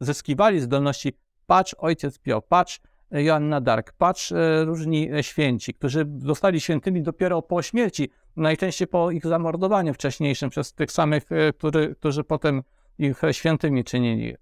[0.00, 1.12] zyskiwali zdolności,
[1.46, 7.42] patrz ojciec Pio, patrz Joanna Dark, patrz e, różni e, święci, którzy zostali świętymi dopiero
[7.42, 12.62] po śmierci, najczęściej po ich zamordowaniu wcześniejszym przez tych samych, e, który, którzy potem
[12.98, 14.36] ich świętymi czynili.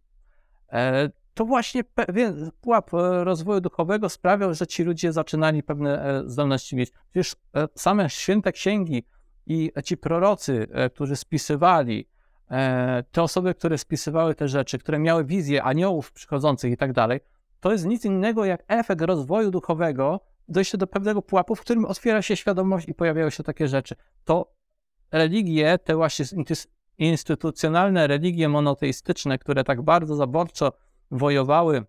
[1.35, 1.85] To właśnie
[2.61, 2.90] pułap
[3.23, 6.92] rozwoju duchowego sprawiał, że ci ludzie zaczynali pewne zdolności mieć.
[7.11, 7.37] Przecież
[7.75, 9.07] same święte księgi
[9.47, 12.09] i ci prorocy, którzy spisywali,
[13.12, 17.21] te osoby, które spisywały te rzeczy, które miały wizję aniołów przychodzących i tak dalej,
[17.61, 22.23] to jest nic innego jak efekt rozwoju duchowego, dojście do pewnego pułapu, w którym otwiera
[22.23, 23.95] się świadomość i pojawiają się takie rzeczy.
[24.25, 24.53] To
[25.12, 26.25] religie, te właśnie
[26.99, 30.73] instytucjonalne religie monoteistyczne, które tak bardzo zaborczo
[31.12, 31.85] wojowały,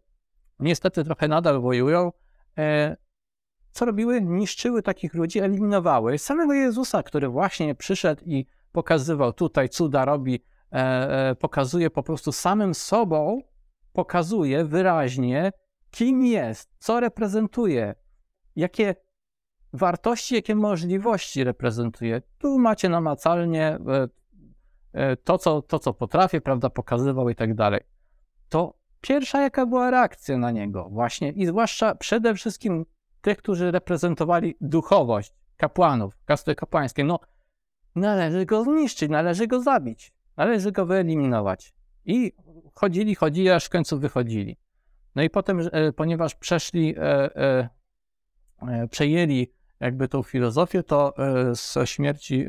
[0.59, 2.11] niestety trochę nadal wojują,
[2.57, 2.97] e,
[3.71, 4.21] co robiły?
[4.21, 10.75] Niszczyły takich ludzi, eliminowały samego Jezusa, który właśnie przyszedł i pokazywał tutaj cuda, robi, e,
[11.29, 13.41] e, pokazuje po prostu samym sobą,
[13.93, 15.51] pokazuje wyraźnie,
[15.91, 17.95] kim jest, co reprezentuje,
[18.55, 18.95] jakie
[19.73, 22.21] wartości, jakie możliwości reprezentuje.
[22.37, 23.79] Tu macie namacalnie
[25.23, 27.81] to, co, to, co potrafię, prawda, pokazywał i tak dalej.
[28.49, 32.85] To pierwsza, jaka była reakcja na niego, właśnie, i zwłaszcza przede wszystkim
[33.21, 37.19] tych, którzy reprezentowali duchowość kapłanów, kasty kapłańskiej, no,
[37.95, 41.73] należy go zniszczyć, należy go zabić, należy go wyeliminować.
[42.05, 42.33] I
[42.73, 44.57] chodzili, chodzili, aż w końcu wychodzili.
[45.15, 47.35] No i potem, e, ponieważ przeszli, e,
[48.61, 51.13] e, przejęli jakby tą filozofię, to
[51.53, 52.45] z śmierci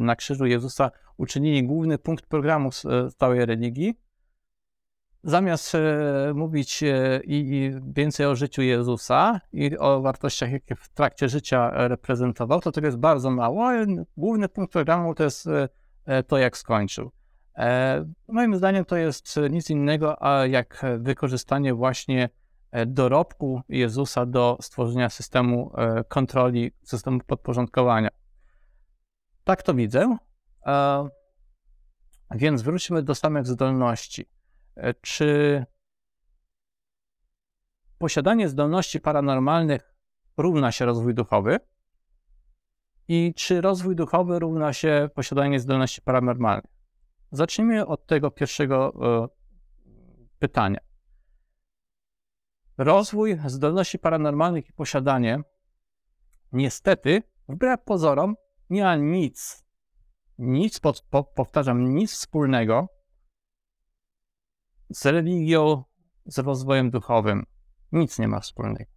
[0.00, 2.70] na krzyżu Jezusa uczynili główny punkt programu
[3.16, 4.05] całej religii.
[5.28, 5.72] Zamiast
[6.34, 6.84] mówić
[7.24, 12.86] i więcej o życiu Jezusa i o wartościach, jakie w trakcie życia reprezentował, to tego
[12.86, 13.70] jest bardzo mało.
[14.16, 15.48] Główny punkt programu to jest
[16.26, 17.10] to, jak skończył.
[17.58, 20.16] E, moim zdaniem to jest nic innego,
[20.48, 22.28] jak wykorzystanie właśnie
[22.70, 28.08] e, dorobku Jezusa do stworzenia systemu e, kontroli, systemu podporządkowania.
[29.44, 30.16] Tak to widzę.
[32.30, 34.35] Więc wróćmy do samych zdolności.
[35.00, 35.64] Czy
[37.98, 39.94] posiadanie zdolności paranormalnych
[40.36, 41.58] równa się rozwój duchowy?
[43.08, 46.70] I czy rozwój duchowy równa się posiadanie zdolności paranormalnych?
[47.32, 49.28] Zacznijmy od tego pierwszego e,
[50.38, 50.80] pytania.
[52.78, 55.40] Rozwój zdolności paranormalnych i posiadanie
[56.52, 58.36] niestety, wbrew pozorom,
[58.70, 59.64] nie ma nic,
[60.38, 62.95] nic, po, po, powtarzam, nic wspólnego
[64.90, 65.84] z religią,
[66.26, 67.46] z rozwojem duchowym.
[67.92, 68.90] Nic nie ma wspólnego.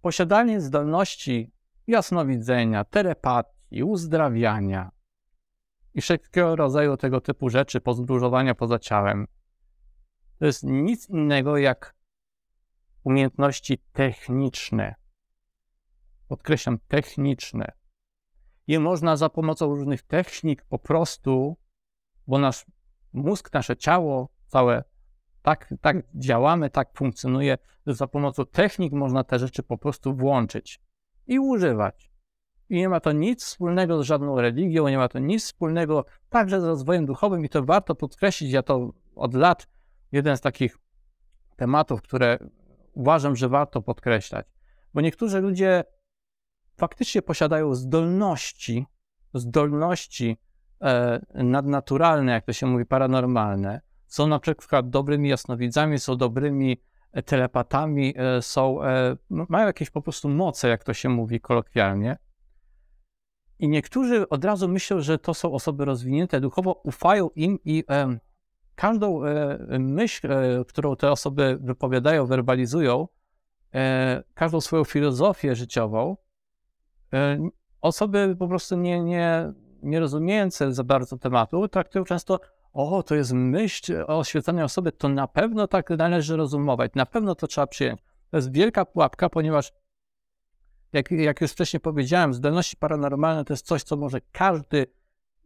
[0.00, 1.52] Posiadanie zdolności
[1.86, 4.90] jasnowidzenia, telepatii, uzdrawiania,
[5.94, 9.26] i wszelkiego rodzaju tego typu rzeczy, podróżowania poza ciałem,
[10.38, 11.94] to jest nic innego jak
[13.04, 14.94] umiejętności techniczne.
[16.28, 17.72] Podkreślam, techniczne.
[18.66, 21.56] Je można za pomocą różnych technik po prostu,
[22.26, 22.66] bo nasz
[23.12, 24.84] mózg, nasze ciało, całe
[25.42, 30.80] tak, tak działamy, tak funkcjonuje, że za pomocą technik można te rzeczy po prostu włączyć
[31.26, 32.10] i używać.
[32.68, 36.60] I nie ma to nic wspólnego z żadną religią, nie ma to nic wspólnego także
[36.60, 38.52] z rozwojem duchowym i to warto podkreślić.
[38.52, 39.66] Ja to od lat
[40.12, 40.78] jeden z takich
[41.56, 42.38] tematów, które
[42.92, 44.46] uważam, że warto podkreślać.
[44.94, 45.84] Bo niektórzy ludzie
[46.76, 48.86] faktycznie posiadają zdolności,
[49.34, 50.36] zdolności
[51.34, 53.80] nadnaturalne, jak to się mówi, paranormalne.
[54.06, 56.82] Są na przykład dobrymi jasnowidzami, są dobrymi
[57.24, 62.16] telepatami, e, są, e, mają jakieś po prostu moce, jak to się mówi kolokwialnie
[63.58, 68.18] i niektórzy od razu myślą, że to są osoby rozwinięte duchowo, ufają im i e,
[68.74, 73.08] każdą e, myśl, e, którą te osoby wypowiadają, werbalizują,
[73.74, 76.16] e, każdą swoją filozofię życiową,
[77.12, 77.48] e,
[77.80, 79.52] osoby po prostu nie, nie,
[79.82, 82.40] nie rozumiejące za bardzo tematu traktują często,
[82.72, 87.34] o, to jest myśl o oświecaniu osoby, to na pewno tak należy rozumować, na pewno
[87.34, 88.00] to trzeba przyjąć.
[88.30, 89.72] To jest wielka pułapka, ponieważ
[90.92, 94.86] jak, jak już wcześniej powiedziałem, zdolności paranormalne to jest coś, co może każdy,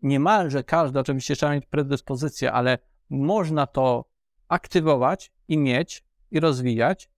[0.02, 2.78] niemalże każdy, oczywiście trzeba mieć predyspozycję, ale
[3.10, 4.04] można to
[4.48, 7.10] aktywować i mieć i rozwijać.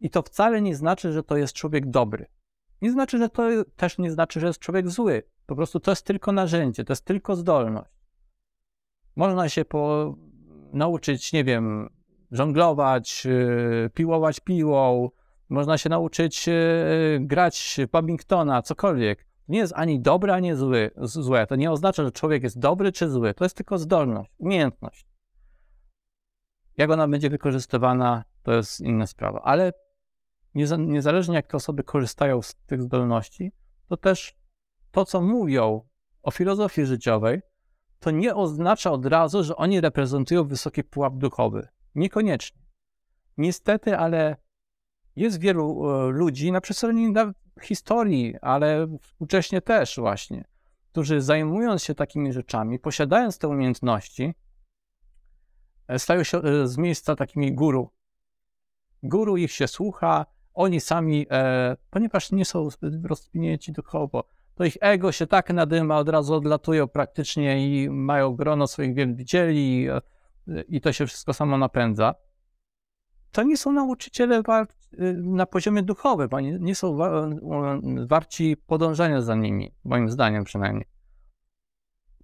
[0.00, 2.26] I to wcale nie znaczy, że to jest człowiek dobry.
[2.82, 3.42] Nie znaczy, że to
[3.76, 5.22] też nie znaczy, że jest człowiek zły.
[5.48, 7.90] Po prostu to jest tylko narzędzie, to jest tylko zdolność.
[9.16, 10.14] Można się po,
[10.72, 11.90] nauczyć, nie wiem,
[12.30, 15.10] żonglować, yy, piłować piłą,
[15.48, 16.54] można się nauczyć yy,
[17.20, 19.26] grać w badmintona, cokolwiek.
[19.48, 21.46] Nie jest ani dobre, ani zły, złe.
[21.46, 23.34] To nie oznacza, że człowiek jest dobry czy zły.
[23.34, 25.06] To jest tylko zdolność, umiejętność.
[26.76, 29.42] Jak ona będzie wykorzystywana, to jest inna sprawa.
[29.42, 29.72] Ale
[30.78, 33.52] niezależnie jak te osoby korzystają z tych zdolności,
[33.88, 34.37] to też
[34.98, 35.88] to, co mówią
[36.22, 37.40] o filozofii życiowej,
[37.98, 41.68] to nie oznacza od razu, że oni reprezentują wysoki pułap duchowy.
[41.94, 42.62] Niekoniecznie.
[43.36, 44.36] Niestety, ale
[45.16, 47.14] jest wielu e, ludzi na przestrzeni
[47.62, 50.44] historii, ale współcześnie też właśnie,
[50.92, 54.34] którzy zajmując się takimi rzeczami, posiadając te umiejętności,
[55.88, 57.90] e, stają się e, z miejsca takimi guru.
[59.02, 61.26] Guru ich się słucha, oni sami,
[61.90, 62.68] ponieważ nie są
[63.04, 64.24] rozwinięci duchowo,
[64.58, 69.84] to ich ego się tak nadyma, od razu odlatują praktycznie i mają grono swoich wielbicieli
[69.84, 69.88] i,
[70.68, 72.14] i to się wszystko samo napędza.
[73.32, 74.42] To nie są nauczyciele
[75.16, 76.98] na poziomie duchowym, oni nie są
[78.06, 80.86] warci podążania za nimi, moim zdaniem przynajmniej.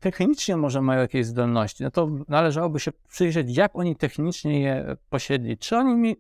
[0.01, 5.59] Technicznie może mają jakieś zdolności, no to należałoby się przyjrzeć, jak oni technicznie je posiedli.
[5.59, 6.17] Czy oni mi...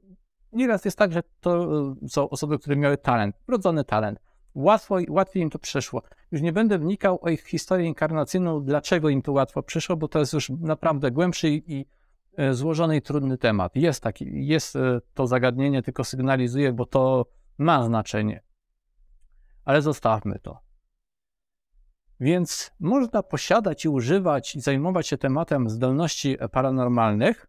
[0.53, 1.69] Nieraz jest tak, że to
[2.09, 4.24] są osoby, które miały talent, wrodzony talent
[4.55, 6.03] łatwo, łatwiej im to przeszło.
[6.31, 10.19] Już nie będę wnikał o ich historię inkarnacyjną, dlaczego im to łatwo przyszło, bo to
[10.19, 11.87] jest już naprawdę głębszy i
[12.37, 13.77] e, złożony i trudny temat.
[13.77, 17.27] Jest taki, jest e, to zagadnienie, tylko sygnalizuję, bo to
[17.59, 18.43] ma znaczenie.
[19.65, 20.59] Ale zostawmy to.
[22.21, 27.47] Więc można posiadać i używać i zajmować się tematem zdolności paranormalnych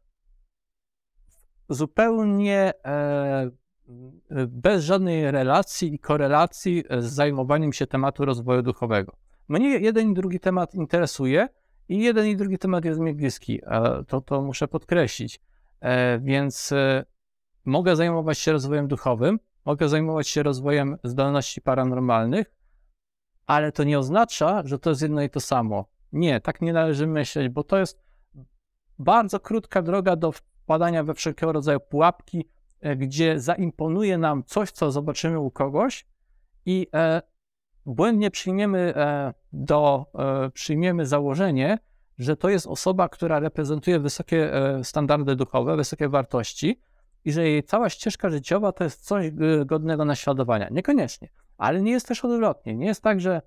[1.69, 3.49] zupełnie e,
[4.47, 9.15] bez żadnej relacji i korelacji z zajmowaniem się tematu rozwoju duchowego.
[9.47, 11.49] Mnie jeden i drugi temat interesuje
[11.89, 13.61] i jeden i drugi temat jest mi bliski.
[14.07, 15.41] To, to muszę podkreślić.
[15.79, 17.05] E, więc e,
[17.65, 22.55] mogę zajmować się rozwojem duchowym, mogę zajmować się rozwojem zdolności paranormalnych,
[23.45, 25.85] ale to nie oznacza, że to jest jedno i to samo.
[26.11, 28.03] Nie, tak nie należy myśleć, bo to jest
[28.99, 32.54] bardzo krótka droga do wpadania we wszelkiego rodzaju pułapki, E,
[32.97, 36.05] gdzie zaimponuje nam coś, co zobaczymy u kogoś
[36.65, 37.21] i e,
[37.85, 41.79] błędnie przyjmiemy, e, do, e, przyjmiemy założenie,
[42.17, 46.79] że to jest osoba, która reprezentuje wysokie e, standardy duchowe, wysokie wartości
[47.25, 49.31] i że jej cała ścieżka życiowa to jest coś
[49.65, 50.69] godnego naśladowania.
[50.71, 52.75] Niekoniecznie, ale nie jest też odwrotnie.
[52.75, 53.41] Nie jest tak, że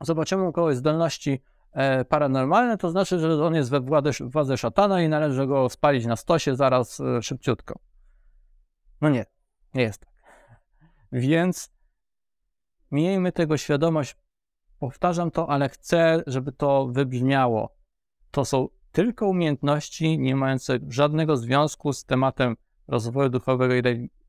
[0.00, 1.42] zobaczymy u kogoś zdolności
[1.72, 6.06] e, paranormalne, to znaczy, że on jest we władze, władze szatana i należy go spalić
[6.06, 7.78] na stosie zaraz szybciutko.
[9.02, 9.26] No nie,
[9.74, 10.12] nie jest tak.
[11.12, 11.70] Więc
[12.90, 14.16] miejmy tego świadomość.
[14.78, 17.76] Powtarzam to, ale chcę, żeby to wybrzmiało.
[18.30, 22.56] To są tylko umiejętności nie mające żadnego związku z tematem
[22.88, 23.74] rozwoju duchowego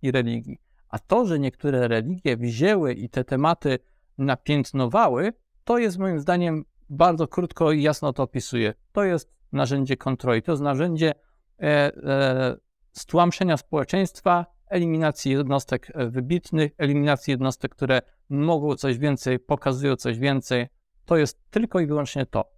[0.02, 0.60] i religii.
[0.90, 3.80] A to, że niektóre religie wzięły i te tematy
[4.18, 8.74] napiętnowały, to jest moim zdaniem bardzo krótko i jasno to opisuje.
[8.92, 11.14] To jest narzędzie kontroli, to jest narzędzie
[11.60, 12.58] e, e,
[12.92, 20.68] stłamszenia społeczeństwa eliminacji jednostek e, wybitnych, eliminacji jednostek, które mogą coś więcej, pokazują coś więcej.
[21.06, 22.52] To jest tylko i wyłącznie to.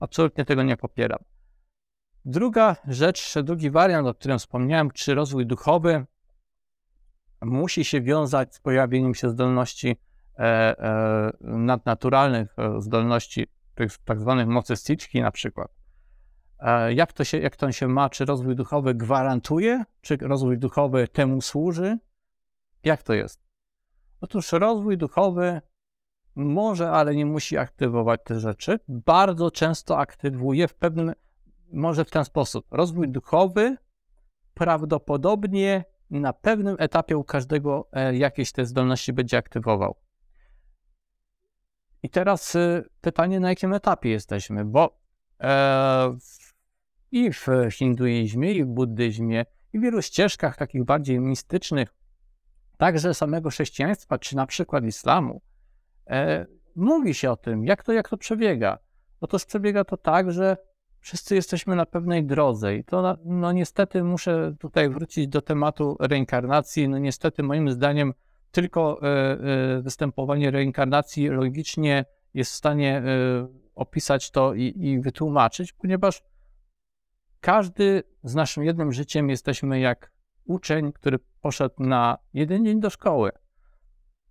[0.00, 1.18] Absolutnie tego nie popieram.
[2.24, 6.06] Druga rzecz, drugi wariant, o którym wspomniałem, czy rozwój duchowy,
[7.42, 9.96] musi się wiązać z pojawieniem się zdolności
[10.38, 15.83] e, e, nadnaturalnych, e, zdolności tych tak zwanych mocy sticzki na przykład.
[16.58, 18.10] E, jak to, się, jak to się ma?
[18.10, 19.84] Czy rozwój duchowy gwarantuje?
[20.00, 21.98] Czy rozwój duchowy temu służy?
[22.84, 23.40] Jak to jest?
[24.20, 25.60] Otóż rozwój duchowy
[26.34, 28.80] może, ale nie musi aktywować te rzeczy.
[28.88, 31.12] Bardzo często aktywuje w pewnym,
[31.72, 32.66] może w ten sposób.
[32.70, 33.76] Rozwój duchowy
[34.54, 39.96] prawdopodobnie na pewnym etapie u każdego e, jakieś te zdolności będzie aktywował.
[42.02, 44.90] I teraz y, pytanie, na jakim etapie jesteśmy, bo e,
[47.12, 51.94] i w hinduizmie, i w buddyzmie, i w wielu ścieżkach takich bardziej mistycznych,
[52.76, 55.40] także samego chrześcijaństwa, czy na przykład islamu,
[56.06, 58.78] e, mówi się o tym, jak to, jak to przebiega.
[59.20, 60.56] Otóż przebiega to tak, że
[61.00, 66.88] wszyscy jesteśmy na pewnej drodze i to, no niestety muszę tutaj wrócić do tematu reinkarnacji.
[66.88, 68.14] No niestety moim zdaniem
[68.50, 72.04] tylko e, e, występowanie reinkarnacji logicznie
[72.34, 76.22] jest w stanie e, opisać to i, i wytłumaczyć, ponieważ
[77.40, 80.12] każdy z naszym jednym życiem jesteśmy jak
[80.44, 83.30] uczeń, który poszedł na jeden dzień do szkoły.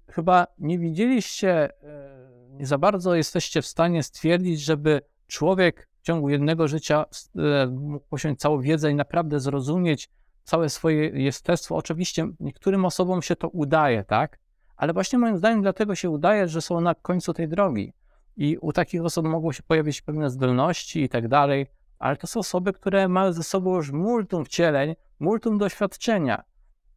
[0.08, 6.30] Chyba nie widzieliście e, nie za bardzo jesteście w stanie stwierdzić, żeby człowiek w ciągu
[6.30, 10.10] jednego życia e, mógł posiąść całą wiedzę i naprawdę zrozumieć
[10.44, 11.76] całe swoje jestestwo.
[11.76, 14.39] Oczywiście niektórym osobom się to udaje, tak?
[14.76, 17.94] Ale właśnie moim zdaniem dlatego się udaje, że są na końcu tej drogi.
[18.38, 21.68] I u takich osób mogą się pojawić pewne zdolności i tak dalej,
[22.00, 26.44] ale to są osoby, które mają ze sobą już multum wcieleń, multum doświadczenia,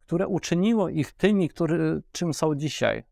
[0.05, 3.03] które uczyniło ich tymi, który, czym są dzisiaj.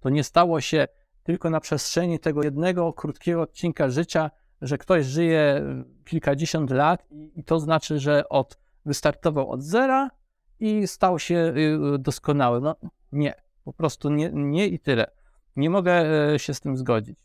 [0.00, 0.88] To nie stało się
[1.22, 4.30] tylko na przestrzeni tego jednego krótkiego odcinka życia,
[4.60, 5.62] że ktoś żyje
[6.04, 10.10] kilkadziesiąt lat i to znaczy, że od, wystartował od zera
[10.60, 11.54] i stał się
[11.94, 12.60] y, doskonały.
[12.60, 12.76] No
[13.12, 15.10] nie, po prostu nie, nie i tyle.
[15.56, 15.92] Nie mogę
[16.32, 17.23] e, się z tym zgodzić.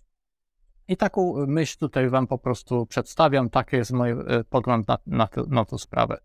[0.89, 3.49] I taką myśl tutaj Wam po prostu przedstawiam.
[3.49, 4.17] Taki jest mój e,
[4.49, 6.17] pogląd na, na, na tę sprawę.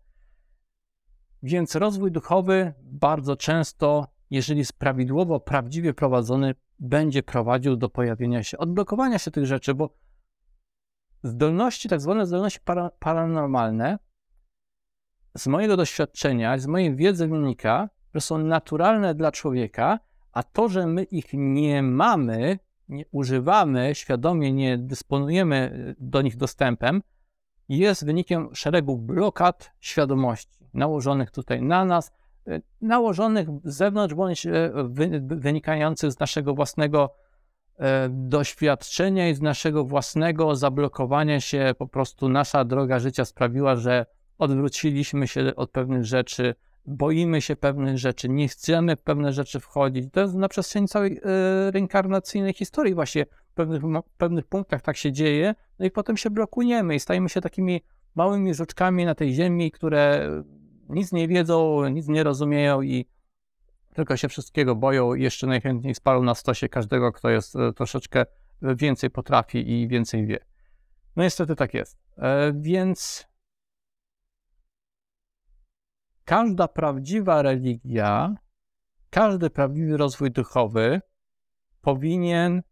[1.43, 8.57] Więc rozwój duchowy bardzo często, jeżeli jest prawidłowo, prawdziwie prowadzony, będzie prowadził do pojawienia się,
[8.57, 9.89] odblokowania się tych rzeczy, bo
[11.23, 13.99] zdolności, tak zwane zdolności para, paranormalne,
[15.37, 19.99] z mojego doświadczenia, z mojej wiedzy wynika, że są naturalne dla człowieka,
[20.31, 22.59] a to, że my ich nie mamy,
[22.89, 27.01] nie używamy, świadomie nie dysponujemy e, do nich dostępem,
[27.69, 32.11] jest wynikiem szeregu blokad świadomości nałożonych tutaj na nas,
[32.47, 34.71] e, nałożonych z zewnątrz bądź e,
[35.21, 37.15] wynikających z naszego własnego
[38.09, 41.75] doświadczenia i z naszego własnego zablokowania się.
[41.77, 44.05] Po prostu nasza droga życia sprawiła, że
[44.37, 46.55] odwróciliśmy się od pewnych rzeczy,
[46.87, 50.05] boimy się pewnych rzeczy, nie chcemy w pewne rzeczy wchodzić.
[50.11, 54.97] To jest na przestrzeni całej y, reinkarnacyjnej historii właśnie w pewnych, w pewnych punktach tak
[54.97, 57.81] się dzieje, no i potem się blokujemy i stajemy się takimi
[58.15, 60.29] małymi żuczkami na tej ziemi, które
[60.89, 63.05] nic nie wiedzą, nic nie rozumieją i
[63.93, 68.25] tylko się wszystkiego boją i jeszcze najchętniej spalą na stosie każdego, kto jest y, troszeczkę
[68.61, 70.39] więcej potrafi i więcej wie.
[71.15, 71.97] No niestety tak jest.
[72.17, 73.27] E, więc
[76.25, 78.35] każda prawdziwa religia,
[79.09, 81.01] każdy prawdziwy rozwój duchowy
[81.81, 82.63] powinien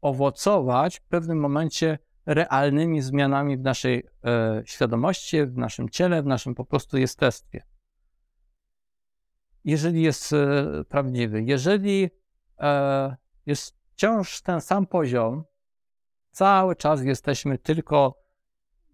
[0.00, 6.54] owocować w pewnym momencie realnymi zmianami w naszej e, świadomości, w naszym ciele, w naszym
[6.54, 7.62] po prostu jestestwie.
[9.64, 12.10] Jeżeli jest e, prawdziwy, jeżeli
[12.60, 15.44] e, jest wciąż ten sam poziom,
[16.30, 18.27] cały czas jesteśmy tylko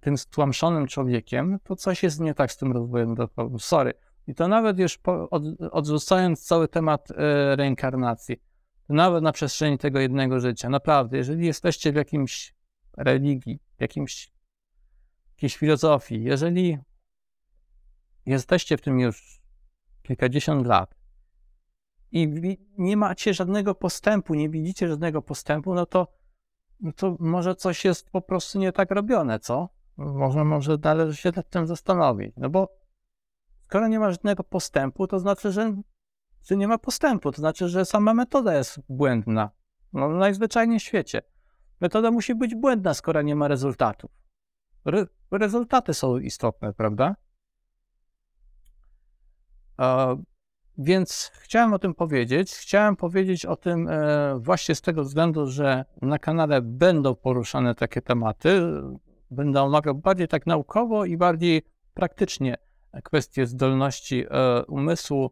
[0.05, 3.59] tym stłamszonym człowiekiem, to coś jest nie tak z tym rozwojem duchowym.
[3.59, 3.95] Sorry.
[4.27, 7.15] I to nawet już po, od, odrzucając cały temat y,
[7.57, 8.37] reinkarnacji,
[8.89, 12.55] nawet na przestrzeni tego jednego życia, naprawdę, jeżeli jesteście w jakimś
[12.97, 14.33] religii, w jakimś,
[15.31, 16.79] jakiejś filozofii, jeżeli
[18.27, 19.41] jesteście w tym już
[20.03, 20.95] kilkadziesiąt lat
[22.13, 22.29] i
[22.79, 26.09] nie macie żadnego postępu, nie widzicie żadnego postępu, no to,
[26.81, 29.74] no to może coś jest po prostu nie tak robione, co?
[29.97, 32.33] Może, może należy się nad tym zastanowić.
[32.37, 32.69] No bo
[33.67, 35.75] skoro nie ma żadnego postępu, to znaczy, że,
[36.45, 37.33] że nie ma postępu.
[37.33, 39.51] To znaczy, że sama metoda jest błędna.
[39.93, 41.23] No, najzwyczajniej w świecie.
[41.81, 44.11] Metoda musi być błędna, skoro nie ma rezultatów.
[44.85, 47.17] Re, rezultaty są istotne, prawda?
[49.81, 50.17] E,
[50.79, 52.53] więc chciałem o tym powiedzieć.
[52.53, 58.03] Chciałem powiedzieć o tym e, właśnie z tego względu, że na kanale będą poruszane takie
[58.03, 58.63] tematy
[59.35, 61.63] będę omawiał bardziej tak naukowo i bardziej
[61.95, 62.57] praktycznie
[63.03, 65.31] kwestie zdolności e, umysłu,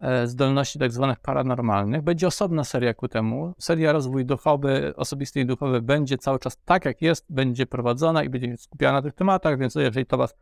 [0.00, 2.02] e, zdolności tak zwanych paranormalnych.
[2.02, 3.54] Będzie osobna seria ku temu.
[3.58, 8.28] Seria rozwój duchowy, osobisty i duchowy będzie cały czas tak, jak jest, będzie prowadzona i
[8.28, 10.34] będzie skupiana na tych tematach, więc jeżeli to Was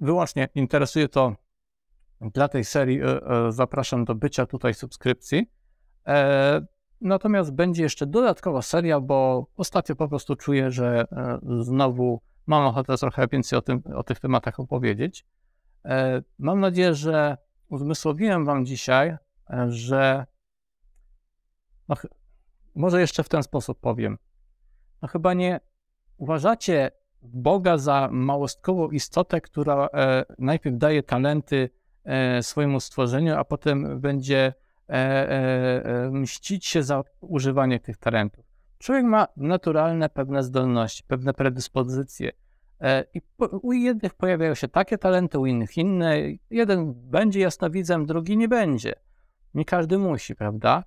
[0.00, 1.34] wyłącznie interesuje, to
[2.20, 3.20] dla tej serii e,
[3.52, 5.50] zapraszam do bycia tutaj subskrypcji.
[7.00, 11.04] Natomiast będzie jeszcze dodatkowa seria, bo ostatnio po prostu czuję, że
[11.60, 12.20] znowu
[12.50, 15.24] mam ochotę trochę więcej o, tym, o tych tematach opowiedzieć.
[15.84, 17.36] E, mam nadzieję, że
[17.68, 19.08] uzmysłowiłem Wam dzisiaj,
[19.50, 20.26] e, że
[21.88, 21.96] no,
[22.74, 24.18] może jeszcze w ten sposób powiem.
[25.02, 25.60] No chyba nie
[26.16, 26.90] uważacie
[27.22, 31.70] Boga za małostkową istotę, która e, najpierw daje talenty
[32.42, 34.54] swojemu stworzeniu, a potem będzie
[36.10, 38.49] mścić się za używanie tych talentów.
[38.80, 42.32] Człowiek ma naturalne pewne zdolności, pewne predyspozycje.
[42.80, 43.20] E, I
[43.62, 46.16] u jednych pojawiają się takie talenty, u innych inne.
[46.50, 48.92] Jeden będzie jasnowidzem, drugi nie będzie.
[49.54, 50.84] Nie każdy musi, prawda?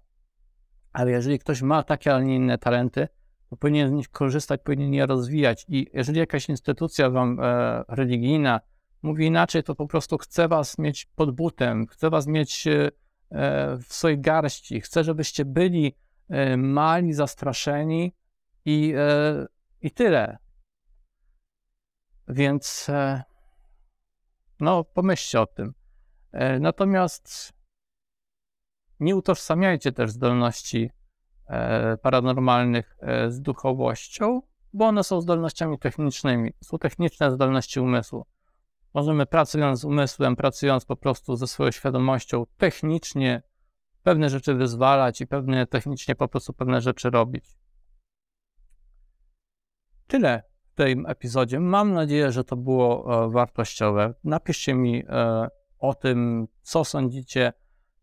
[0.94, 3.08] Ale jeżeli ktoś ma takie, a nie inne talenty,
[3.50, 5.66] to powinien z nich korzystać, powinien je rozwijać.
[5.70, 8.60] I jeżeli jakaś instytucja wam e, religijna
[9.02, 12.91] mówi inaczej, to po prostu chce was mieć pod butem, chce was mieć e,
[13.78, 15.96] w swojej garści, chce, żebyście byli
[16.58, 18.16] mali, zastraszeni
[18.66, 19.46] i, e,
[19.82, 20.38] i tyle.
[22.28, 23.24] Więc e,
[24.60, 25.74] no, pomyślcie o tym.
[26.32, 27.54] E, natomiast
[29.00, 30.90] nie utożsamiajcie też zdolności
[31.48, 34.42] e, paranormalnych e, z duchowością,
[34.74, 36.54] bo one są zdolnościami technicznymi.
[36.64, 38.26] Są techniczne zdolności umysłu.
[38.94, 43.42] Możemy pracując z umysłem, pracując po prostu ze swoją świadomością, technicznie
[44.04, 47.45] pewne rzeczy wyzwalać i pewnie technicznie po prostu pewne rzeczy robić.
[50.08, 51.60] Tyle w tym epizodzie.
[51.60, 54.14] Mam nadzieję, że to było e, wartościowe.
[54.24, 55.47] Napiszcie mi e,
[55.80, 57.54] o tym, co sądzicie,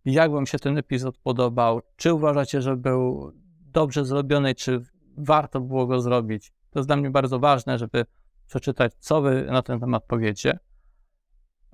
[0.04, 4.84] jak Wam się ten epizod podobał, czy uważacie, że był dobrze zrobiony, czy
[5.16, 6.52] warto było go zrobić.
[6.70, 8.06] To jest dla mnie bardzo ważne, żeby
[8.48, 10.58] przeczytać, co Wy na ten temat powiecie.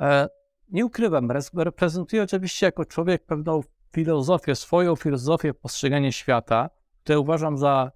[0.00, 0.28] E,
[0.68, 3.62] nie ukrywam, reprezentuję oczywiście jako człowiek pewną
[3.96, 6.70] filozofię, swoją filozofię postrzegania świata,
[7.02, 7.92] które uważam za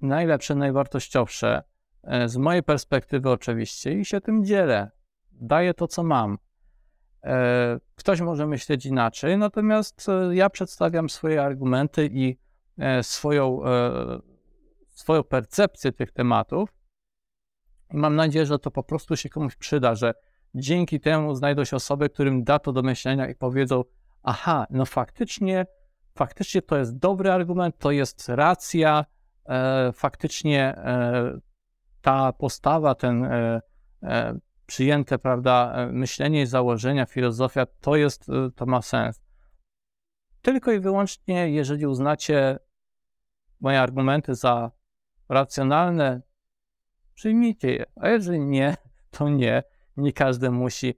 [0.00, 1.62] najlepsze, najwartościowsze,
[2.02, 4.90] e, z mojej perspektywy oczywiście, i się tym dzielę.
[5.32, 6.38] Daję to, co mam.
[7.24, 12.42] E, ktoś może myśleć inaczej, natomiast e, ja przedstawiam swoje argumenty i
[13.02, 13.60] swoją,
[14.88, 16.68] swoją percepcję tych tematów.
[17.94, 20.14] I mam nadzieję, że to po prostu się komuś przyda, że
[20.54, 23.84] dzięki temu znajdą się osoby, którym da to do myślenia i powiedzą:
[24.22, 25.66] Aha, no faktycznie,
[26.14, 29.04] faktycznie to jest dobry argument, to jest racja,
[29.48, 31.38] e, faktycznie e,
[32.00, 33.60] ta postawa, ten e,
[34.02, 39.22] e przyjęte, prawda, e, myślenie i założenia, filozofia, to jest, e, to ma sens.
[40.42, 42.58] Tylko i wyłącznie, jeżeli uznacie
[43.60, 44.70] moje argumenty za
[45.28, 46.22] racjonalne,
[47.14, 48.76] przyjmijcie je, a jeżeli nie,
[49.10, 49.62] to nie
[49.96, 50.94] nie każdy musi.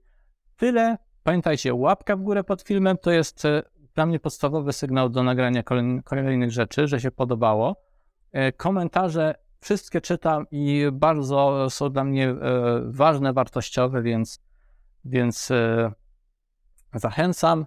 [0.57, 0.97] Tyle.
[1.25, 3.63] Pamiętajcie, łapka w górę pod filmem to jest e,
[3.93, 5.63] dla mnie podstawowy sygnał do nagrania
[6.03, 7.81] kolejnych rzeczy, że się podobało.
[8.31, 12.35] E, komentarze wszystkie czytam i bardzo są dla mnie e,
[12.85, 14.39] ważne, wartościowe, więc,
[15.05, 15.49] więc
[16.93, 17.65] zachęcam.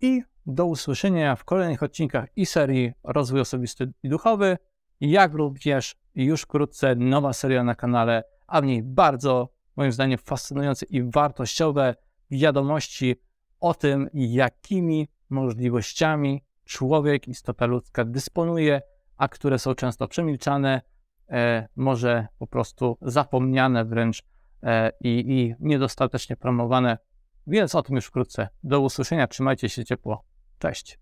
[0.00, 4.58] I do usłyszenia w kolejnych odcinkach i serii Rozwój Osobisty i Duchowy,
[5.00, 10.86] jak również już wkrótce nowa seria na kanale, a w niej bardzo moim zdaniem fascynujące
[10.86, 11.94] i wartościowe
[12.38, 13.16] wiadomości
[13.60, 18.82] o tym, jakimi możliwościami człowiek, istota ludzka dysponuje,
[19.16, 20.82] a które są często przemilczane,
[21.30, 24.22] e, może po prostu zapomniane wręcz
[24.62, 26.98] e, i, i niedostatecznie promowane.
[27.46, 28.48] Więc o tym już wkrótce.
[28.64, 30.24] Do usłyszenia, trzymajcie się ciepło.
[30.58, 31.01] Cześć.